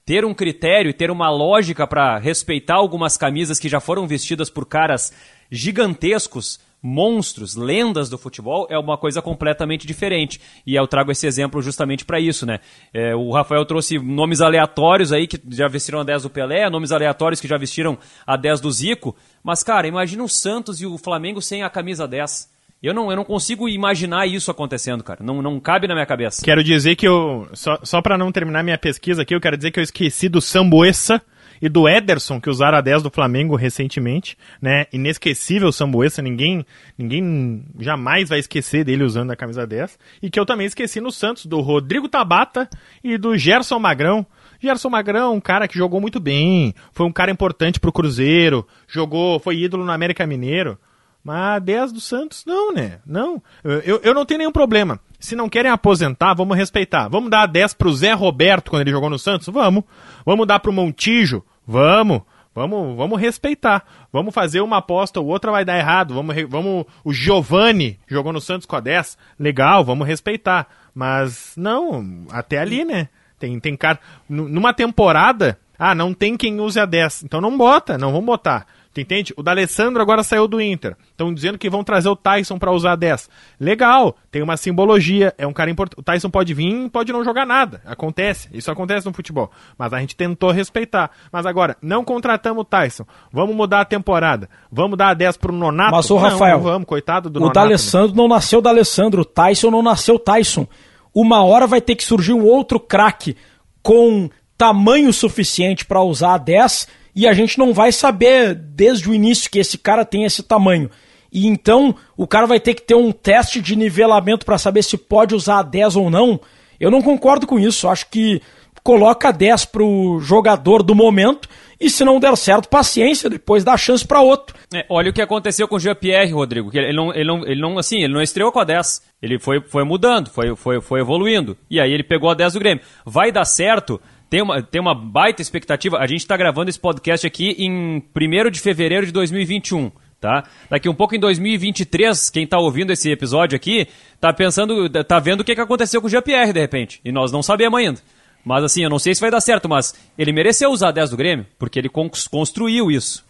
[0.04, 4.48] Ter um critério e ter uma lógica para respeitar algumas camisas que já foram vestidas
[4.48, 5.12] por caras
[5.50, 10.40] gigantescos, monstros, lendas do futebol, é uma coisa completamente diferente.
[10.64, 12.60] E eu trago esse exemplo justamente para isso, né?
[12.94, 16.92] É, o Rafael trouxe nomes aleatórios aí que já vestiram a 10 do Pelé, nomes
[16.92, 19.16] aleatórios que já vestiram a 10 do Zico.
[19.42, 22.55] Mas, cara, imagina o Santos e o Flamengo sem a camisa 10.
[22.82, 25.22] Eu não, eu não consigo imaginar isso acontecendo, cara.
[25.22, 26.44] Não, não cabe na minha cabeça.
[26.44, 27.48] Quero dizer que eu.
[27.54, 30.40] Só, só para não terminar minha pesquisa aqui, eu quero dizer que eu esqueci do
[30.40, 31.22] Sambuesa
[31.60, 34.84] e do Ederson, que usaram a 10 do Flamengo recentemente, né?
[34.92, 36.64] Inesquecível o Sambuesa, ninguém,
[36.98, 39.98] ninguém jamais vai esquecer dele usando a camisa 10.
[40.22, 42.68] E que eu também esqueci no Santos, do Rodrigo Tabata
[43.02, 44.26] e do Gerson Magrão.
[44.60, 49.38] Gerson Magrão, um cara que jogou muito bem, foi um cara importante pro Cruzeiro, jogou,
[49.38, 50.78] foi ídolo no América Mineiro.
[51.26, 53.00] Mas a 10 do Santos, não, né?
[53.04, 53.42] Não.
[53.64, 55.00] Eu, eu, não tenho nenhum problema.
[55.18, 57.08] Se não querem aposentar, vamos respeitar.
[57.08, 59.48] Vamos dar a 10 pro Zé Roberto quando ele jogou no Santos?
[59.48, 59.82] Vamos.
[60.24, 61.42] Vamos dar pro Montijo?
[61.66, 62.22] Vamos.
[62.54, 63.84] Vamos, vamos respeitar.
[64.12, 66.14] Vamos fazer uma aposta ou outra vai dar errado.
[66.14, 69.18] Vamos, vamos o Giovani jogou no Santos com a 10.
[69.36, 70.68] Legal, vamos respeitar.
[70.94, 73.08] Mas não, até ali, né?
[73.36, 73.98] Tem tem cara
[74.28, 77.24] nu- numa temporada, ah, não tem quem use a 10.
[77.24, 78.66] Então não bota, não vamos botar.
[78.96, 79.34] Tu entende?
[79.36, 80.96] O D'Alessandro agora saiu do Inter.
[81.10, 83.28] Estão dizendo que vão trazer o Tyson para usar 10.
[83.60, 86.00] Legal, tem uma simbologia, é um cara importante.
[86.00, 87.82] O Tyson pode vir, pode não jogar nada.
[87.84, 89.50] Acontece, isso acontece no futebol.
[89.76, 91.10] Mas a gente tentou respeitar.
[91.30, 93.04] Mas agora, não contratamos o Tyson.
[93.30, 94.48] Vamos mudar a temporada.
[94.72, 95.92] Vamos dar a 10 pro Nonato.
[95.94, 97.58] Mas, Não, Rafael, não vamos, coitado do o Nonato.
[97.58, 97.64] né?
[97.66, 100.66] D'Alessandro não nasceu D'Alessandro, o Tyson não nasceu Tyson.
[101.14, 103.36] Uma hora vai ter que surgir um outro craque
[103.82, 109.14] com tamanho suficiente para usar a 10 e a gente não vai saber desde o
[109.14, 110.90] início que esse cara tem esse tamanho.
[111.32, 114.98] E então o cara vai ter que ter um teste de nivelamento para saber se
[114.98, 116.38] pode usar a 10 ou não.
[116.78, 117.88] Eu não concordo com isso.
[117.88, 118.42] Acho que
[118.82, 121.48] coloca a 10 pro jogador do momento
[121.78, 124.56] e se não der certo, paciência, depois dá chance para outro.
[124.74, 126.70] É, olha o que aconteceu com o Jean-Pierre, Rodrigo.
[126.70, 129.02] Que ele não, ele, não, ele não, assim, ele não estreou com a 10.
[129.20, 131.56] Ele foi, foi mudando, foi, foi, foi evoluindo.
[131.70, 132.82] E aí ele pegou a 10 do Grêmio.
[133.04, 134.00] Vai dar certo?
[134.28, 135.98] Tem uma, tem uma baita expectativa.
[135.98, 139.90] A gente está gravando esse podcast aqui em 1 de fevereiro de 2021.
[140.20, 140.44] Tá?
[140.70, 143.86] Daqui um pouco em 2023, quem tá ouvindo esse episódio aqui,
[144.20, 147.00] tá pensando, tá vendo o que, que aconteceu com o Jean-Pierre de repente.
[147.04, 148.00] E nós não sabemos ainda.
[148.44, 151.10] Mas assim, eu não sei se vai dar certo, mas ele mereceu usar a 10
[151.10, 153.25] do Grêmio, porque ele con- construiu isso.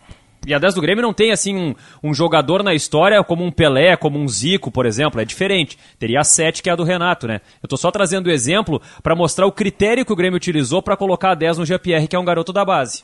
[0.47, 3.51] E a 10 do Grêmio não tem, assim, um, um jogador na história como um
[3.51, 5.21] Pelé, como um Zico, por exemplo.
[5.21, 5.77] É diferente.
[5.99, 7.41] Teria a 7, que é a do Renato, né?
[7.61, 10.97] Eu tô só trazendo o exemplo para mostrar o critério que o Grêmio utilizou para
[10.97, 13.03] colocar a 10 no GPR, que é um garoto da base.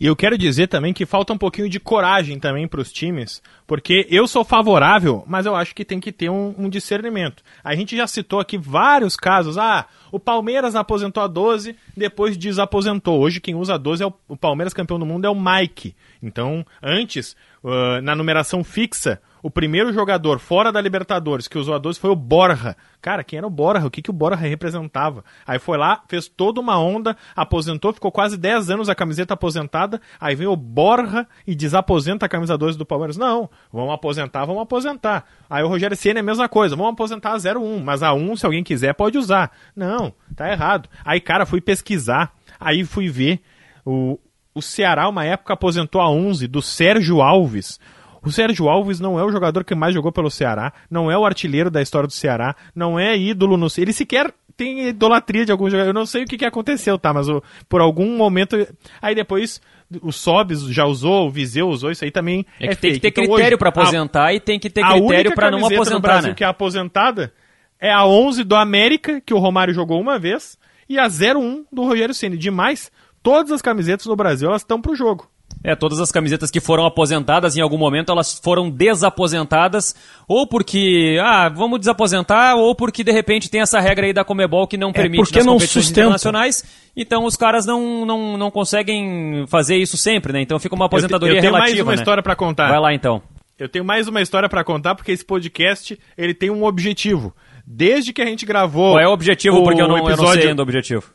[0.00, 3.42] E eu quero dizer também que falta um pouquinho de coragem também para os times,
[3.66, 7.42] porque eu sou favorável, mas eu acho que tem que ter um, um, discernimento.
[7.64, 9.58] A gente já citou aqui vários casos.
[9.58, 13.18] Ah, o Palmeiras aposentou a 12, depois desaposentou.
[13.18, 15.96] Hoje quem usa a 12 é o, o Palmeiras campeão do mundo é o Mike.
[16.22, 21.78] Então, antes, uh, na numeração fixa, o primeiro jogador fora da Libertadores que usou a
[21.78, 22.76] 12 foi o Borja.
[23.00, 23.86] Cara, quem era o Borja?
[23.86, 25.24] O que, que o Borja representava?
[25.46, 30.00] Aí foi lá, fez toda uma onda, aposentou, ficou quase 10 anos a camiseta aposentada.
[30.20, 33.16] Aí vem o Borja e desaposenta a camisa 12 do Palmeiras.
[33.16, 35.24] Não, vamos aposentar, vamos aposentar.
[35.48, 38.36] Aí o Rogério Ceni é a mesma coisa, vamos aposentar a 01, mas a 1,
[38.36, 39.52] se alguém quiser, pode usar.
[39.74, 40.88] Não, tá errado.
[41.04, 43.40] Aí, cara, fui pesquisar, aí fui ver.
[43.84, 44.18] O,
[44.54, 47.78] o Ceará, uma época, aposentou a 11 do Sérgio Alves.
[48.22, 51.24] O Sérgio Alves não é o jogador que mais jogou pelo Ceará, não é o
[51.24, 53.68] artilheiro da história do Ceará, não é ídolo no.
[53.78, 55.90] Ele sequer tem idolatria de algum jogador.
[55.90, 57.14] Eu não sei o que, que aconteceu, tá?
[57.14, 58.56] Mas o, por algum momento.
[59.00, 59.60] Aí depois
[60.02, 62.44] o Sobis já usou, o Viseu usou, isso aí também.
[62.58, 63.00] É que é tem fake.
[63.00, 65.94] que ter então, critério para aposentar a, e tem que ter critério para não aposentar.
[65.94, 66.34] No Brasil né?
[66.34, 67.32] que é aposentada
[67.80, 70.58] é a 11 do América, que o Romário jogou uma vez,
[70.88, 72.36] e a 01 do Rogério Ceni.
[72.36, 72.90] Demais,
[73.22, 75.30] todas as camisetas no Brasil elas estão pro jogo.
[75.64, 79.94] É, todas as camisetas que foram aposentadas em algum momento, elas foram desaposentadas,
[80.28, 84.68] ou porque, ah, vamos desaposentar, ou porque de repente tem essa regra aí da Comebol
[84.68, 86.00] que não é permite porque nas não competições sustenta.
[86.00, 86.64] internacionais.
[86.96, 90.40] Então os caras não, não, não conseguem fazer isso sempre, né?
[90.40, 92.02] Então fica uma aposentadoria eu te, eu tenho relativa, mais uma né?
[92.02, 92.68] história para contar.
[92.68, 93.20] Vai lá então.
[93.58, 97.34] Eu tenho mais uma história para contar porque esse podcast, ele tem um objetivo.
[97.66, 99.58] Desde que a gente gravou Qual é o objetivo?
[99.58, 100.22] O porque eu não, episódio...
[100.22, 101.12] eu não sei ainda o objetivo.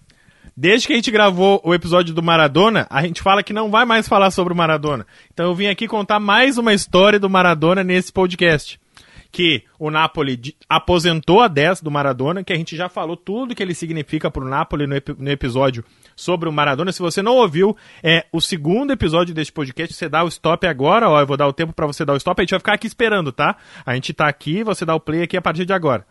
[0.55, 3.85] Desde que a gente gravou o episódio do Maradona, a gente fala que não vai
[3.85, 5.05] mais falar sobre o Maradona.
[5.33, 8.79] Então eu vim aqui contar mais uma história do Maradona nesse podcast.
[9.31, 13.63] Que o Napoli aposentou a 10 do Maradona, que a gente já falou tudo que
[13.63, 15.83] ele significa para o Napoli no, ep no, episódio
[16.15, 16.91] sobre o Maradona.
[16.91, 19.95] Se você não ouviu, é o segundo episódio deste podcast.
[19.95, 21.19] Você dá o stop agora, ó.
[21.19, 22.39] Eu vou dar o tempo para você dar o stop.
[22.39, 23.57] A gente vai ficar aqui esperando, tá?
[23.83, 26.05] A gente tá aqui, você dá o play aqui a partir de agora.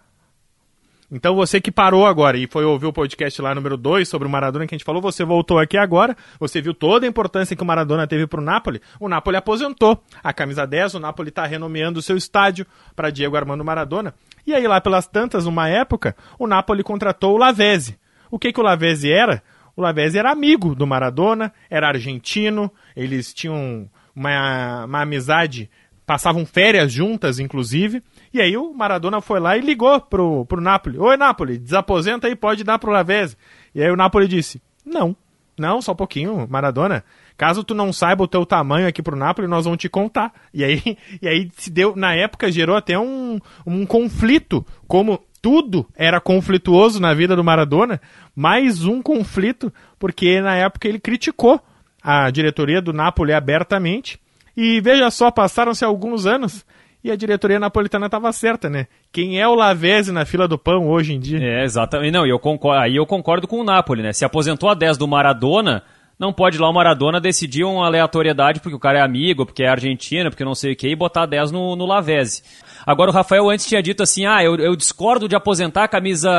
[1.14, 4.30] Então você que parou agora e foi ouvir o podcast lá número 2 sobre o
[4.30, 7.62] Maradona que a gente falou, você voltou aqui agora, você viu toda a importância que
[7.62, 8.80] o Maradona teve para o Napoli.
[8.98, 13.36] O Napoli aposentou a camisa 10, o Napoli está renomeando o seu estádio para Diego
[13.36, 14.14] Armando Maradona.
[14.46, 17.98] E aí lá pelas tantas, numa época, o Napoli contratou o Lavezzi.
[18.30, 19.42] O que que o Lavezzi era?
[19.76, 23.86] O Lavezzi era amigo do Maradona, era argentino, eles tinham
[24.16, 25.70] uma, uma amizade,
[26.06, 28.02] passavam férias juntas, inclusive.
[28.32, 30.98] E aí o Maradona foi lá e ligou pro, pro Napoli.
[30.98, 33.36] Oi, Napoli, desaposenta aí, pode dar pro Lavezzi.
[33.74, 35.14] E aí o Napoli disse, não,
[35.58, 37.04] não, só um pouquinho, Maradona.
[37.36, 40.32] Caso tu não saiba o teu tamanho aqui pro Napoli, nós vamos te contar.
[40.52, 40.80] E aí,
[41.20, 47.00] e aí se deu, na época gerou até um, um conflito, como tudo era conflituoso
[47.00, 48.00] na vida do Maradona,
[48.34, 51.60] mais um conflito, porque na época ele criticou
[52.02, 54.18] a diretoria do Napoli abertamente.
[54.56, 56.64] E veja só, passaram-se alguns anos
[57.04, 58.86] e a diretoria napolitana estava certa, né?
[59.10, 61.38] Quem é o Lavezzi na fila do pão hoje em dia?
[61.38, 62.12] É, exatamente.
[62.12, 64.12] Não, eu concordo, aí eu concordo com o Napoli, né?
[64.12, 65.82] Se aposentou a 10 do Maradona,
[66.18, 69.68] não pode lá o Maradona decidir uma aleatoriedade porque o cara é amigo, porque é
[69.68, 72.42] argentino, porque não sei o que, e botar 10 no, no Lavezzi.
[72.86, 76.30] Agora o Rafael antes tinha dito assim, ah, eu, eu discordo de aposentar camisa,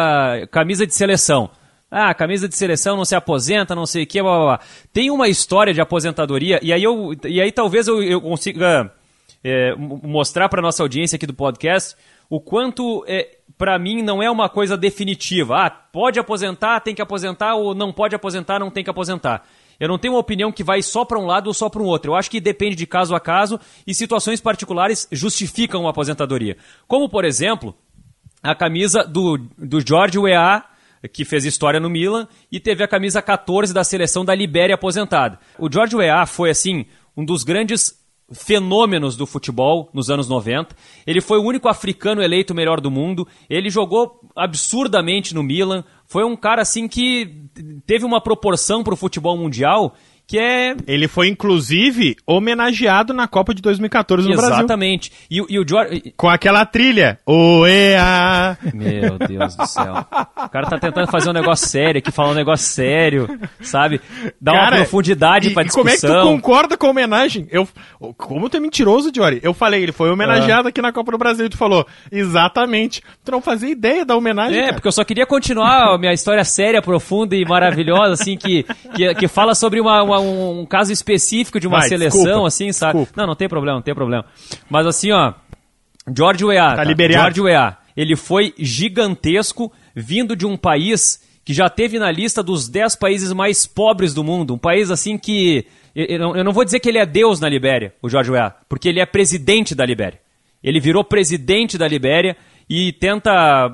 [0.50, 1.50] camisa de seleção.
[1.92, 4.60] Ah, camisa de seleção não se aposenta, não sei o que, blá, blá, blá.
[4.92, 8.92] Tem uma história de aposentadoria, e aí, eu, e aí talvez eu, eu consiga
[9.44, 11.96] é, mostrar para nossa audiência aqui do podcast
[12.30, 15.66] o quanto, é, para mim, não é uma coisa definitiva.
[15.66, 19.46] Ah, pode aposentar, tem que aposentar, ou não pode aposentar, não tem que aposentar.
[19.80, 21.86] Eu não tenho uma opinião que vai só para um lado ou só para um
[21.86, 22.12] outro.
[22.12, 26.58] Eu acho que depende de caso a caso e situações particulares justificam uma aposentadoria.
[26.88, 27.76] Como, por exemplo,
[28.42, 30.66] a camisa do, do George Weah,
[31.12, 35.40] que fez história no Milan, e teve a camisa 14 da seleção da Libéria aposentada.
[35.60, 38.03] O George Weah foi, assim, um dos grandes
[38.34, 40.76] fenômenos do futebol nos anos 90.
[41.06, 43.28] Ele foi o único africano eleito melhor do mundo.
[43.50, 45.84] Ele jogou absurdamente no Milan.
[46.06, 47.48] Foi um cara assim que
[47.86, 49.96] teve uma proporção para o futebol mundial
[50.26, 50.76] que é...
[50.88, 54.56] Ele foi, inclusive, homenageado na Copa de 2014 no Brasil.
[54.56, 55.12] Exatamente.
[55.30, 56.14] E, e o George...
[56.16, 57.20] Com aquela trilha.
[57.26, 58.58] Oea!
[58.74, 60.06] Meu Deus do céu.
[60.46, 64.02] O cara tá tentando fazer um negócio sério aqui, falar um negócio sério, sabe?
[64.40, 65.94] Dar cara, uma profundidade e, pra discussão.
[65.94, 67.48] E como é que tu concorda com a homenagem?
[67.52, 67.68] Eu,
[68.18, 69.40] como tu é mentiroso, Jory?
[69.44, 70.70] Eu falei, ele foi homenageado ah.
[70.70, 71.46] aqui na Copa do Brasil.
[71.46, 73.02] E tu falou, exatamente.
[73.24, 74.74] Tu não fazia ideia da homenagem, É, cara.
[74.74, 78.66] porque eu só queria continuar a minha história séria, profunda e maravilhosa, assim, que,
[78.96, 82.48] que, que fala sobre uma, uma um, um, caso específico de uma Vai, seleção, desculpa,
[82.48, 83.00] assim, sabe?
[83.00, 83.22] Desculpa.
[83.22, 84.26] Não, não tem problema, não tem problema.
[84.70, 85.34] Mas assim, ó,
[86.16, 87.12] George Weah, tá, tá?
[87.12, 92.68] George Weah, ele foi gigantesco vindo de um país que já teve na lista dos
[92.70, 94.54] 10 países mais pobres do mundo.
[94.54, 95.66] Um país assim que.
[95.96, 99.00] Eu não vou dizer que ele é Deus na Libéria, o Jorge Weah, porque ele
[99.00, 100.20] é presidente da Libéria.
[100.64, 102.36] Ele virou presidente da Libéria
[102.70, 103.70] e tenta,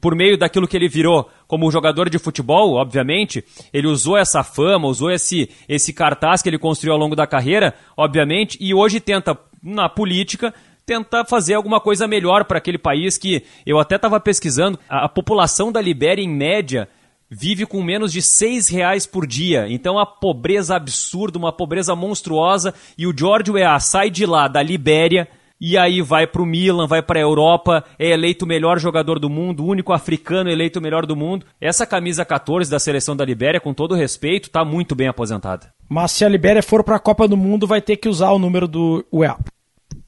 [0.00, 4.88] por meio daquilo que ele virou como jogador de futebol, obviamente, ele usou essa fama,
[4.88, 9.36] usou esse, esse cartaz que ele construiu ao longo da carreira, obviamente, e hoje tenta,
[9.62, 10.54] na política,
[10.86, 15.08] tentar fazer alguma coisa melhor para aquele país que eu até estava pesquisando, a, a,
[15.08, 16.88] população da Libéria, em média,
[17.30, 19.66] vive com menos de seis reais por dia.
[19.68, 24.62] Então a pobreza absurda, uma pobreza monstruosa, e o George Weah sai de lá, da
[24.62, 25.28] Libéria,
[25.60, 29.18] e aí vai para o Milan, vai para a Europa, é eleito o melhor jogador
[29.18, 31.44] do mundo, o único africano eleito o melhor do mundo.
[31.60, 35.72] Essa camisa 14 da seleção da Libéria, com todo respeito, está muito bem aposentada.
[35.88, 38.38] Mas se a Libéria for para a Copa do Mundo, vai ter que usar o
[38.38, 39.38] número do Weah.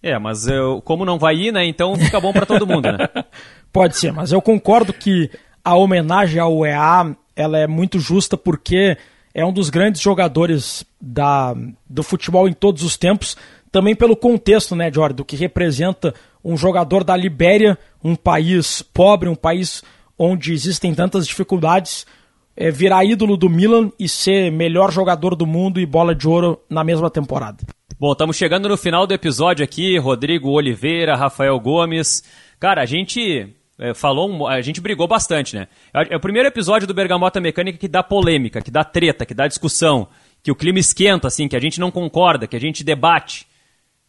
[0.02, 1.64] É, mas eu, como não vai ir, né?
[1.66, 3.08] Então fica bom para todo mundo, né?
[3.72, 5.30] Pode ser, mas eu concordo que
[5.64, 8.96] a homenagem ao UEA ela é muito justa porque
[9.34, 11.54] é um dos grandes jogadores da,
[11.88, 13.36] do futebol em todos os tempos,
[13.72, 16.14] também pelo contexto, né, Jorge, do que representa
[16.44, 19.82] um jogador da Libéria, um país pobre, um país
[20.18, 22.06] onde existem tantas dificuldades,
[22.54, 26.60] é, virar ídolo do Milan e ser melhor jogador do mundo e bola de ouro
[26.68, 27.58] na mesma temporada.
[27.98, 32.22] Bom, estamos chegando no final do episódio aqui, Rodrigo Oliveira, Rafael Gomes.
[32.60, 33.48] Cara, a gente
[33.78, 35.66] é, falou, a gente brigou bastante, né?
[35.94, 39.46] É o primeiro episódio do Bergamota Mecânica que dá polêmica, que dá treta, que dá
[39.46, 40.08] discussão,
[40.42, 43.46] que o clima esquenta, assim, que a gente não concorda, que a gente debate.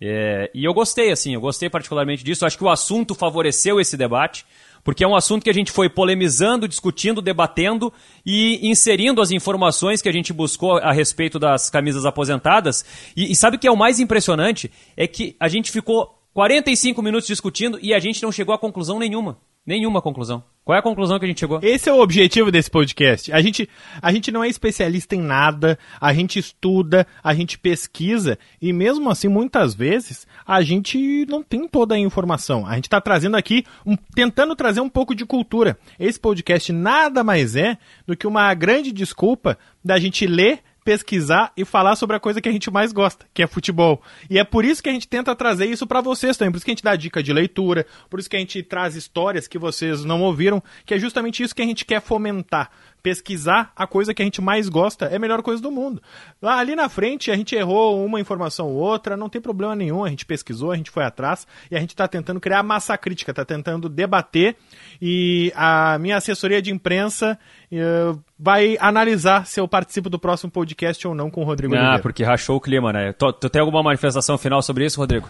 [0.05, 2.45] É, e eu gostei, assim, eu gostei particularmente disso.
[2.45, 4.45] Acho que o assunto favoreceu esse debate
[4.83, 7.91] porque é um assunto que a gente foi polemizando, discutindo, debatendo
[8.25, 12.83] e inserindo as informações que a gente buscou a respeito das camisas aposentadas.
[13.15, 14.69] E, e sabe o que é o mais impressionante?
[14.97, 18.99] É que a gente ficou 45 minutos discutindo e a gente não chegou a conclusão
[18.99, 19.37] nenhuma.
[19.65, 20.43] Nenhuma conclusão.
[20.65, 21.59] Qual é a conclusão que a gente chegou?
[21.61, 23.33] Esse é o objetivo desse podcast.
[23.33, 23.67] A gente,
[24.01, 29.09] a gente não é especialista em nada, a gente estuda, a gente pesquisa e mesmo
[29.09, 32.65] assim, muitas vezes, a gente não tem toda a informação.
[32.65, 35.77] A gente está trazendo aqui, um, tentando trazer um pouco de cultura.
[35.99, 41.63] Esse podcast nada mais é do que uma grande desculpa da gente ler pesquisar e
[41.63, 44.01] falar sobre a coisa que a gente mais gosta, que é futebol.
[44.29, 46.65] E é por isso que a gente tenta trazer isso para vocês também, por isso
[46.65, 49.57] que a gente dá dica de leitura, por isso que a gente traz histórias que
[49.57, 52.69] vocês não ouviram, que é justamente isso que a gente quer fomentar
[53.03, 56.01] pesquisar a coisa que a gente mais gosta é a melhor coisa do mundo.
[56.41, 60.05] Lá, ali na frente a gente errou uma informação ou outra, não tem problema nenhum,
[60.05, 63.31] a gente pesquisou, a gente foi atrás e a gente está tentando criar massa crítica,
[63.31, 64.55] está tentando debater
[65.01, 67.37] e a minha assessoria de imprensa
[67.71, 71.79] uh, vai analisar se eu participo do próximo podcast ou não com o Rodrigo Ah,
[71.79, 72.01] Oliveira.
[72.01, 73.11] porque rachou o clima, né?
[73.13, 75.27] Tu, tu tem alguma manifestação final sobre isso, Rodrigo?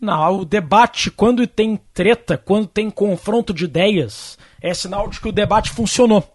[0.00, 5.28] Não, o debate, quando tem treta, quando tem confronto de ideias, é sinal de que
[5.28, 6.33] o debate funcionou.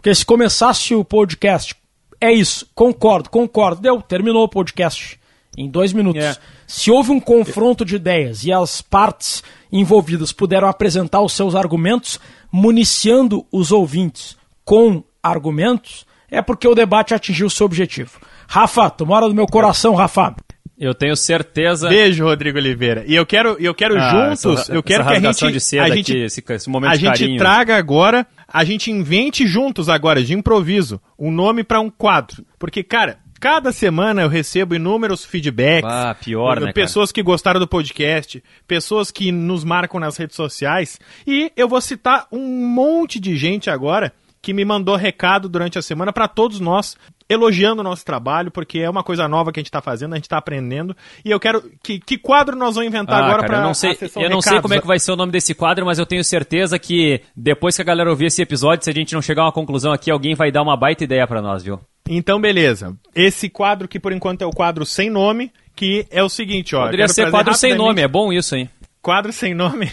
[0.00, 1.74] Porque se começasse o podcast,
[2.18, 5.20] é isso, concordo, concordo, deu, terminou o podcast
[5.58, 6.24] em dois minutos.
[6.24, 6.36] É.
[6.66, 12.18] Se houve um confronto de ideias e as partes envolvidas puderam apresentar os seus argumentos,
[12.50, 18.20] municiando os ouvintes com argumentos, é porque o debate atingiu o seu objetivo.
[18.48, 20.34] Rafa, tu mora no meu coração, Rafa.
[20.78, 21.90] Eu tenho certeza.
[21.90, 23.04] Beijo, Rodrigo Oliveira.
[23.06, 25.82] E eu quero, eu quero Ah, juntos, essa- eu quero que a gente, de seda
[25.82, 29.88] a aqui, gente, esse, esse momento a de gente traga agora, a gente invente juntos
[29.88, 32.44] agora, de improviso, um nome para um quadro.
[32.58, 35.90] Porque, cara, cada semana eu recebo inúmeros feedbacks.
[35.90, 36.72] Ah, pior, né, cara?
[36.72, 40.98] Pessoas que gostaram do podcast, pessoas que nos marcam nas redes sociais.
[41.26, 45.82] E eu vou citar um monte de gente agora que me mandou recado durante a
[45.82, 46.96] semana para todos nós.
[47.30, 50.16] Elogiando o nosso trabalho, porque é uma coisa nova que a gente está fazendo, a
[50.16, 50.96] gente está aprendendo.
[51.24, 51.62] E eu quero.
[51.82, 54.42] Que, que quadro nós vamos inventar Ah, agora cara, para eu não sei, eu não
[54.42, 57.22] sei como é que vai ser o nome desse quadro, mas eu tenho certeza que
[57.34, 59.92] depois que a galera ouvir esse episódio, se a gente não chegar a uma conclusão
[59.92, 61.80] aqui, alguém vai dar uma baita ideia pra nós, viu?
[62.08, 62.96] Então, beleza.
[63.14, 66.84] Esse quadro que por enquanto é o quadro sem nome, que é o seguinte, ó.
[66.86, 68.68] Poderia ser quadro sem nome, é bom isso, hein?
[69.02, 69.90] Quadro sem nome.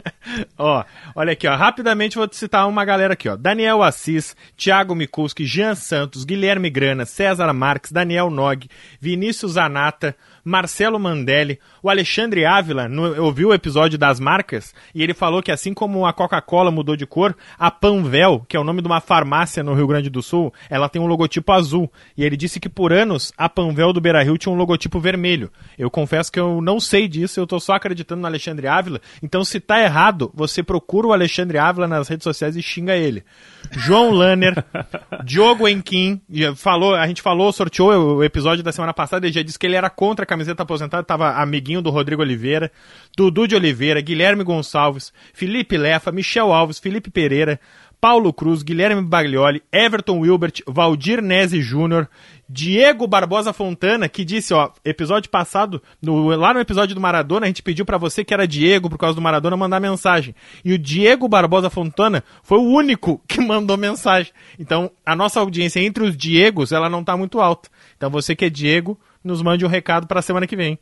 [0.58, 0.84] ó,
[1.14, 1.56] olha aqui, ó.
[1.56, 3.36] Rapidamente vou te citar uma galera aqui, ó.
[3.36, 8.68] Daniel Assis, Thiago Mikuski, Jean Santos, Guilherme Grana, César Marques, Daniel Nog,
[9.00, 15.14] Vinícius Zanata, Marcelo Mandelli, o Alexandre Ávila no, ouviu o episódio das marcas e ele
[15.14, 18.82] falou que assim como a Coca-Cola mudou de cor, a Panvel, que é o nome
[18.82, 21.90] de uma farmácia no Rio Grande do Sul, ela tem um logotipo azul.
[22.16, 25.50] E ele disse que por anos a Panvel do Beira-Rio tinha um logotipo vermelho.
[25.78, 29.00] Eu confesso que eu não sei disso, eu tô só acreditando no Alexandre Ávila.
[29.22, 33.24] Então se tá errado, você procura o Alexandre Ávila nas redes sociais e xinga ele.
[33.70, 34.64] João Lanner,
[35.24, 36.20] Diogo Enquim,
[36.56, 39.76] falou, a gente falou, sorteou o episódio da semana passada, ele já disse que ele
[39.76, 42.72] era contra a camiseta aposentada, tava amiguinho do Rodrigo Oliveira,
[43.16, 47.60] Dudu de Oliveira, Guilherme Gonçalves, Felipe Lefa, Michel Alves, Felipe Pereira,
[48.02, 52.08] Paulo Cruz, Guilherme Baglioli, Everton Wilbert, Valdir Nese Júnior,
[52.48, 57.48] Diego Barbosa Fontana, que disse, ó, episódio passado, no, lá no episódio do Maradona, a
[57.48, 60.34] gente pediu para você que era Diego por causa do Maradona mandar mensagem.
[60.64, 64.32] E o Diego Barbosa Fontana foi o único que mandou mensagem.
[64.58, 67.68] Então, a nossa audiência entre os Diegos, ela não tá muito alta.
[67.96, 70.78] Então, você que é Diego, nos mande um recado para a semana que vem.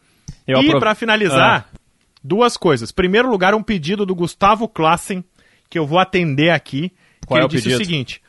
[0.46, 0.80] Eu e aprov...
[0.80, 1.78] para finalizar, ah.
[2.22, 2.92] duas coisas.
[2.92, 5.24] Primeiro lugar, um pedido do Gustavo Klassen,
[5.68, 6.92] que eu vou atender aqui.
[7.26, 7.80] Qual é o disse pedido?
[7.80, 8.22] o seguinte: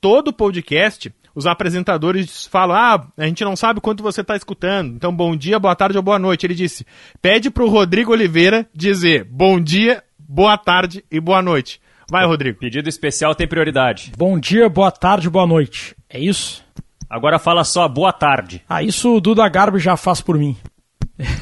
[0.00, 5.14] todo podcast, os apresentadores falam: ah, a gente não sabe quanto você está escutando, então
[5.14, 6.46] bom dia, boa tarde ou boa noite.
[6.46, 6.86] Ele disse:
[7.20, 11.80] pede para o Rodrigo Oliveira dizer bom dia, boa tarde e boa noite.
[12.10, 12.58] Vai, Rodrigo.
[12.58, 14.12] Pedido especial tem prioridade.
[14.16, 15.94] Bom dia, boa tarde, boa noite.
[16.08, 16.64] É isso?
[17.08, 18.62] Agora fala só boa tarde.
[18.68, 20.56] Ah, isso o Duda Garbi já faz por mim.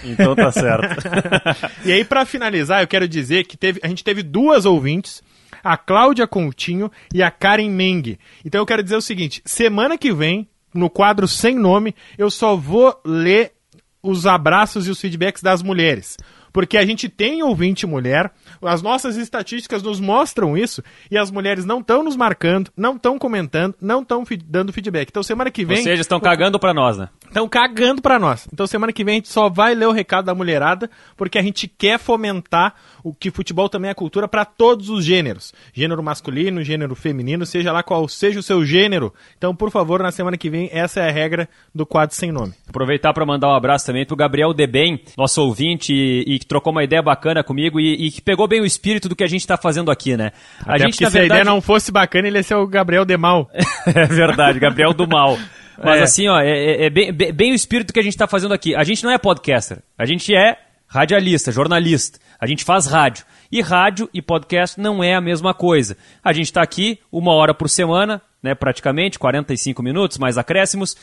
[0.04, 1.02] Então tá certo.
[1.84, 5.22] e aí, para finalizar, eu quero dizer que teve, a gente teve duas ouvintes
[5.66, 8.16] a Cláudia Coutinho e a Karen Meng.
[8.44, 12.54] Então eu quero dizer o seguinte: semana que vem, no quadro Sem Nome, eu só
[12.54, 13.52] vou ler
[14.00, 16.16] os abraços e os feedbacks das mulheres
[16.56, 18.32] porque a gente tem ouvinte mulher,
[18.62, 23.18] as nossas estatísticas nos mostram isso, e as mulheres não estão nos marcando, não estão
[23.18, 25.10] comentando, não estão dando feedback.
[25.10, 25.76] Então semana que vem.
[25.76, 27.10] Ou seja, estão cagando para nós, né?
[27.28, 28.46] Estão cagando para nós.
[28.52, 31.42] Então semana que vem a gente só vai ler o recado da mulherada, porque a
[31.42, 35.54] gente quer fomentar o que futebol também é cultura para todos os gêneros.
[35.72, 39.14] Gênero masculino, gênero feminino, seja lá qual seja o seu gênero.
[39.38, 42.52] Então, por favor, na semana que vem, essa é a regra do quadro sem nome.
[42.68, 46.82] Aproveitar para mandar um abraço também pro Gabriel Debem, nosso ouvinte e, que trocou uma
[46.82, 49.56] ideia bacana comigo e, e, que pegou bem o espírito do que a gente está
[49.56, 50.32] fazendo aqui, né?
[50.64, 51.20] A Até gente, se verdade...
[51.20, 53.48] a ideia não fosse bacana, ele ia ser o Gabriel de Mal.
[53.86, 55.38] é verdade, Gabriel do Mal.
[55.82, 56.02] Mas é.
[56.02, 58.54] assim, ó, é, é, é bem, bem, bem, o espírito que a gente está fazendo
[58.54, 58.74] aqui.
[58.74, 62.18] A gente não é podcaster, a gente é radialista, jornalista.
[62.38, 63.24] A gente faz rádio.
[63.50, 65.96] E rádio e podcast não é a mesma coisa.
[66.22, 70.96] A gente está aqui uma hora por semana, né, praticamente, 45 minutos, mais acréscimos,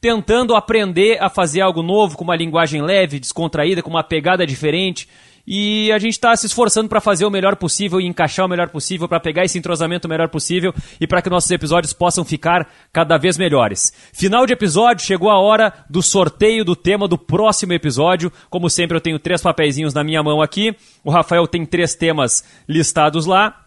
[0.00, 5.08] tentando aprender a fazer algo novo, com uma linguagem leve, descontraída, com uma pegada diferente.
[5.46, 8.68] E a gente está se esforçando para fazer o melhor possível e encaixar o melhor
[8.68, 12.68] possível, para pegar esse entrosamento o melhor possível e para que nossos episódios possam ficar
[12.92, 13.92] cada vez melhores.
[14.12, 18.32] Final de episódio, chegou a hora do sorteio do tema do próximo episódio.
[18.50, 20.74] Como sempre, eu tenho três papeizinhos na minha mão aqui.
[21.04, 23.62] O Rafael tem três temas listados lá.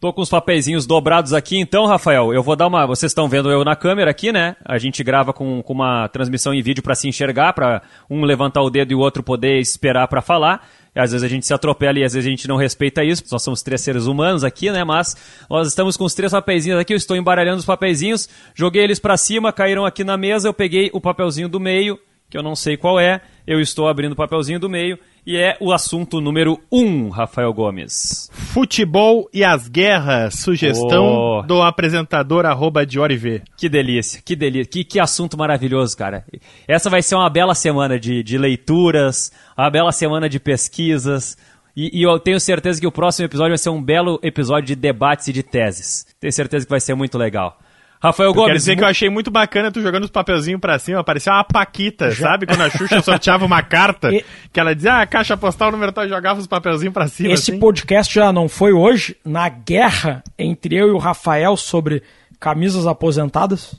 [0.00, 2.86] Tô com os papeizinhos dobrados aqui, então, Rafael, eu vou dar uma.
[2.86, 4.54] Vocês estão vendo eu na câmera aqui, né?
[4.64, 8.62] A gente grava com, com uma transmissão em vídeo para se enxergar, para um levantar
[8.62, 10.68] o dedo e o outro poder esperar para falar.
[10.94, 13.24] Às vezes a gente se atropela e às vezes a gente não respeita isso.
[13.30, 14.84] Nós somos três seres humanos aqui, né?
[14.84, 15.16] Mas
[15.48, 16.92] nós estamos com os três papeizinhos aqui.
[16.92, 20.48] Eu estou embaralhando os papeizinhos, joguei eles para cima, caíram aqui na mesa.
[20.48, 23.20] Eu peguei o papelzinho do meio, que eu não sei qual é.
[23.48, 28.30] Eu estou abrindo o papelzinho do meio e é o assunto número um, Rafael Gomes.
[28.30, 31.42] Futebol e as guerras, sugestão oh.
[31.46, 33.40] do apresentador arroba Dioriv.
[33.56, 36.26] Que delícia, que delícia, que, que assunto maravilhoso, cara.
[36.68, 41.34] Essa vai ser uma bela semana de, de leituras, uma bela semana de pesquisas,
[41.74, 44.74] e, e, eu tenho certeza que o próximo episódio vai ser um belo episódio de
[44.74, 46.06] debates e de teses.
[46.20, 47.56] Tenho certeza que vai ser muito legal.
[48.00, 48.50] Rafael Gomes.
[48.50, 51.44] Quer dizer que eu achei muito bacana tu jogando os papelzinhos pra cima, parecia uma
[51.44, 52.28] paquita, Já.
[52.28, 52.46] sabe?
[52.46, 54.24] Quando a Xuxa sorteava uma carta, e...
[54.52, 57.32] que ela dizia, ah, caixa postal, número tal, e jogava os papelzinhos pra cima.
[57.32, 57.60] Esse assim.
[57.60, 62.02] podcast já não foi hoje, na guerra entre eu e o Rafael sobre
[62.38, 63.76] camisas aposentadas?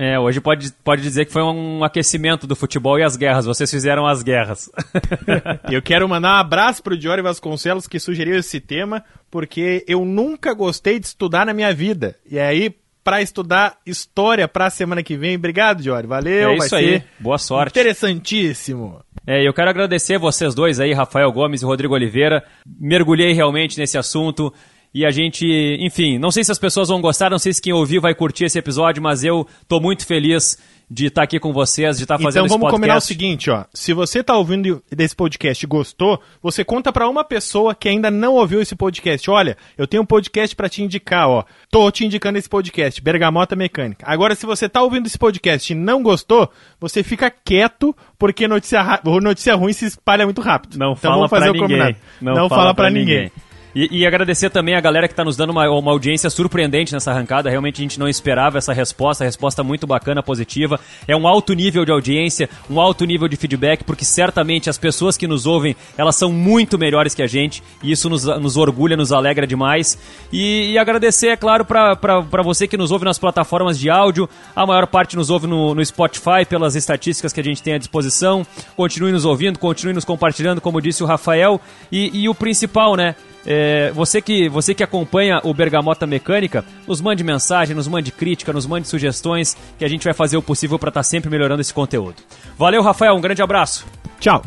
[0.00, 3.46] É, hoje pode, pode dizer que foi um aquecimento do futebol e as guerras.
[3.46, 4.70] Vocês fizeram as guerras.
[5.68, 10.54] eu quero mandar um abraço pro Diori Vasconcelos que sugeriu esse tema, porque eu nunca
[10.54, 12.14] gostei de estudar na minha vida.
[12.30, 12.72] E aí,
[13.08, 15.36] para estudar história para a semana que vem.
[15.36, 16.06] Obrigado, Jory.
[16.06, 16.50] Valeu.
[16.50, 17.02] É isso aí.
[17.18, 17.70] Boa sorte.
[17.70, 19.00] Interessantíssimo.
[19.26, 22.44] É, eu quero agradecer vocês dois aí, Rafael Gomes e Rodrigo Oliveira.
[22.66, 24.52] Mergulhei realmente nesse assunto.
[24.92, 25.46] E a gente,
[25.80, 28.44] enfim, não sei se as pessoas vão gostar, não sei se quem ouviu vai curtir
[28.44, 30.58] esse episódio, mas eu tô muito feliz
[30.90, 33.50] de estar tá aqui com vocês, de estar tá fazendo Então vamos combinar o seguinte,
[33.50, 33.64] ó.
[33.74, 38.10] Se você está ouvindo desse podcast e gostou, você conta para uma pessoa que ainda
[38.10, 39.30] não ouviu esse podcast.
[39.30, 41.44] Olha, eu tenho um podcast para te indicar, ó.
[41.70, 44.06] Tô te indicando esse podcast, Bergamota Mecânica.
[44.08, 49.00] Agora, se você está ouvindo esse podcast e não gostou, você fica quieto, porque notícia,
[49.04, 50.78] notícia ruim se espalha muito rápido.
[50.78, 51.96] Não então, fala para ninguém.
[52.20, 53.24] Não, não fala, fala para ninguém.
[53.24, 53.47] ninguém.
[53.74, 57.10] E, e, agradecer também a galera que está nos dando uma, uma, audiência surpreendente nessa
[57.10, 57.50] arrancada.
[57.50, 60.80] Realmente a gente não esperava essa resposta, resposta muito bacana, positiva.
[61.06, 65.16] É um alto nível de audiência, um alto nível de feedback, porque certamente as pessoas
[65.16, 68.96] que nos ouvem, elas são muito melhores que a gente, e isso nos, nos orgulha,
[68.96, 69.98] nos alegra demais.
[70.32, 74.28] E, e agradecer, é claro, para você que nos ouve nas plataformas de áudio.
[74.56, 77.78] A maior parte nos ouve no, no Spotify, pelas estatísticas que a gente tem à
[77.78, 78.46] disposição.
[78.76, 81.60] Continue nos ouvindo, continue nos compartilhando, como disse o Rafael.
[81.92, 83.14] E, e o principal, né?
[83.46, 88.52] É, você, que, você que acompanha o Bergamota Mecânica, nos mande mensagem, nos mande crítica,
[88.52, 91.60] nos mande sugestões, que a gente vai fazer o possível para estar tá sempre melhorando
[91.60, 92.16] esse conteúdo.
[92.58, 93.86] Valeu, Rafael, um grande abraço.
[94.20, 94.42] Tchau.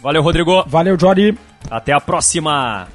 [0.00, 0.64] Valeu, Rodrigo.
[0.66, 1.36] Valeu, Jory.
[1.70, 2.88] Até a próxima.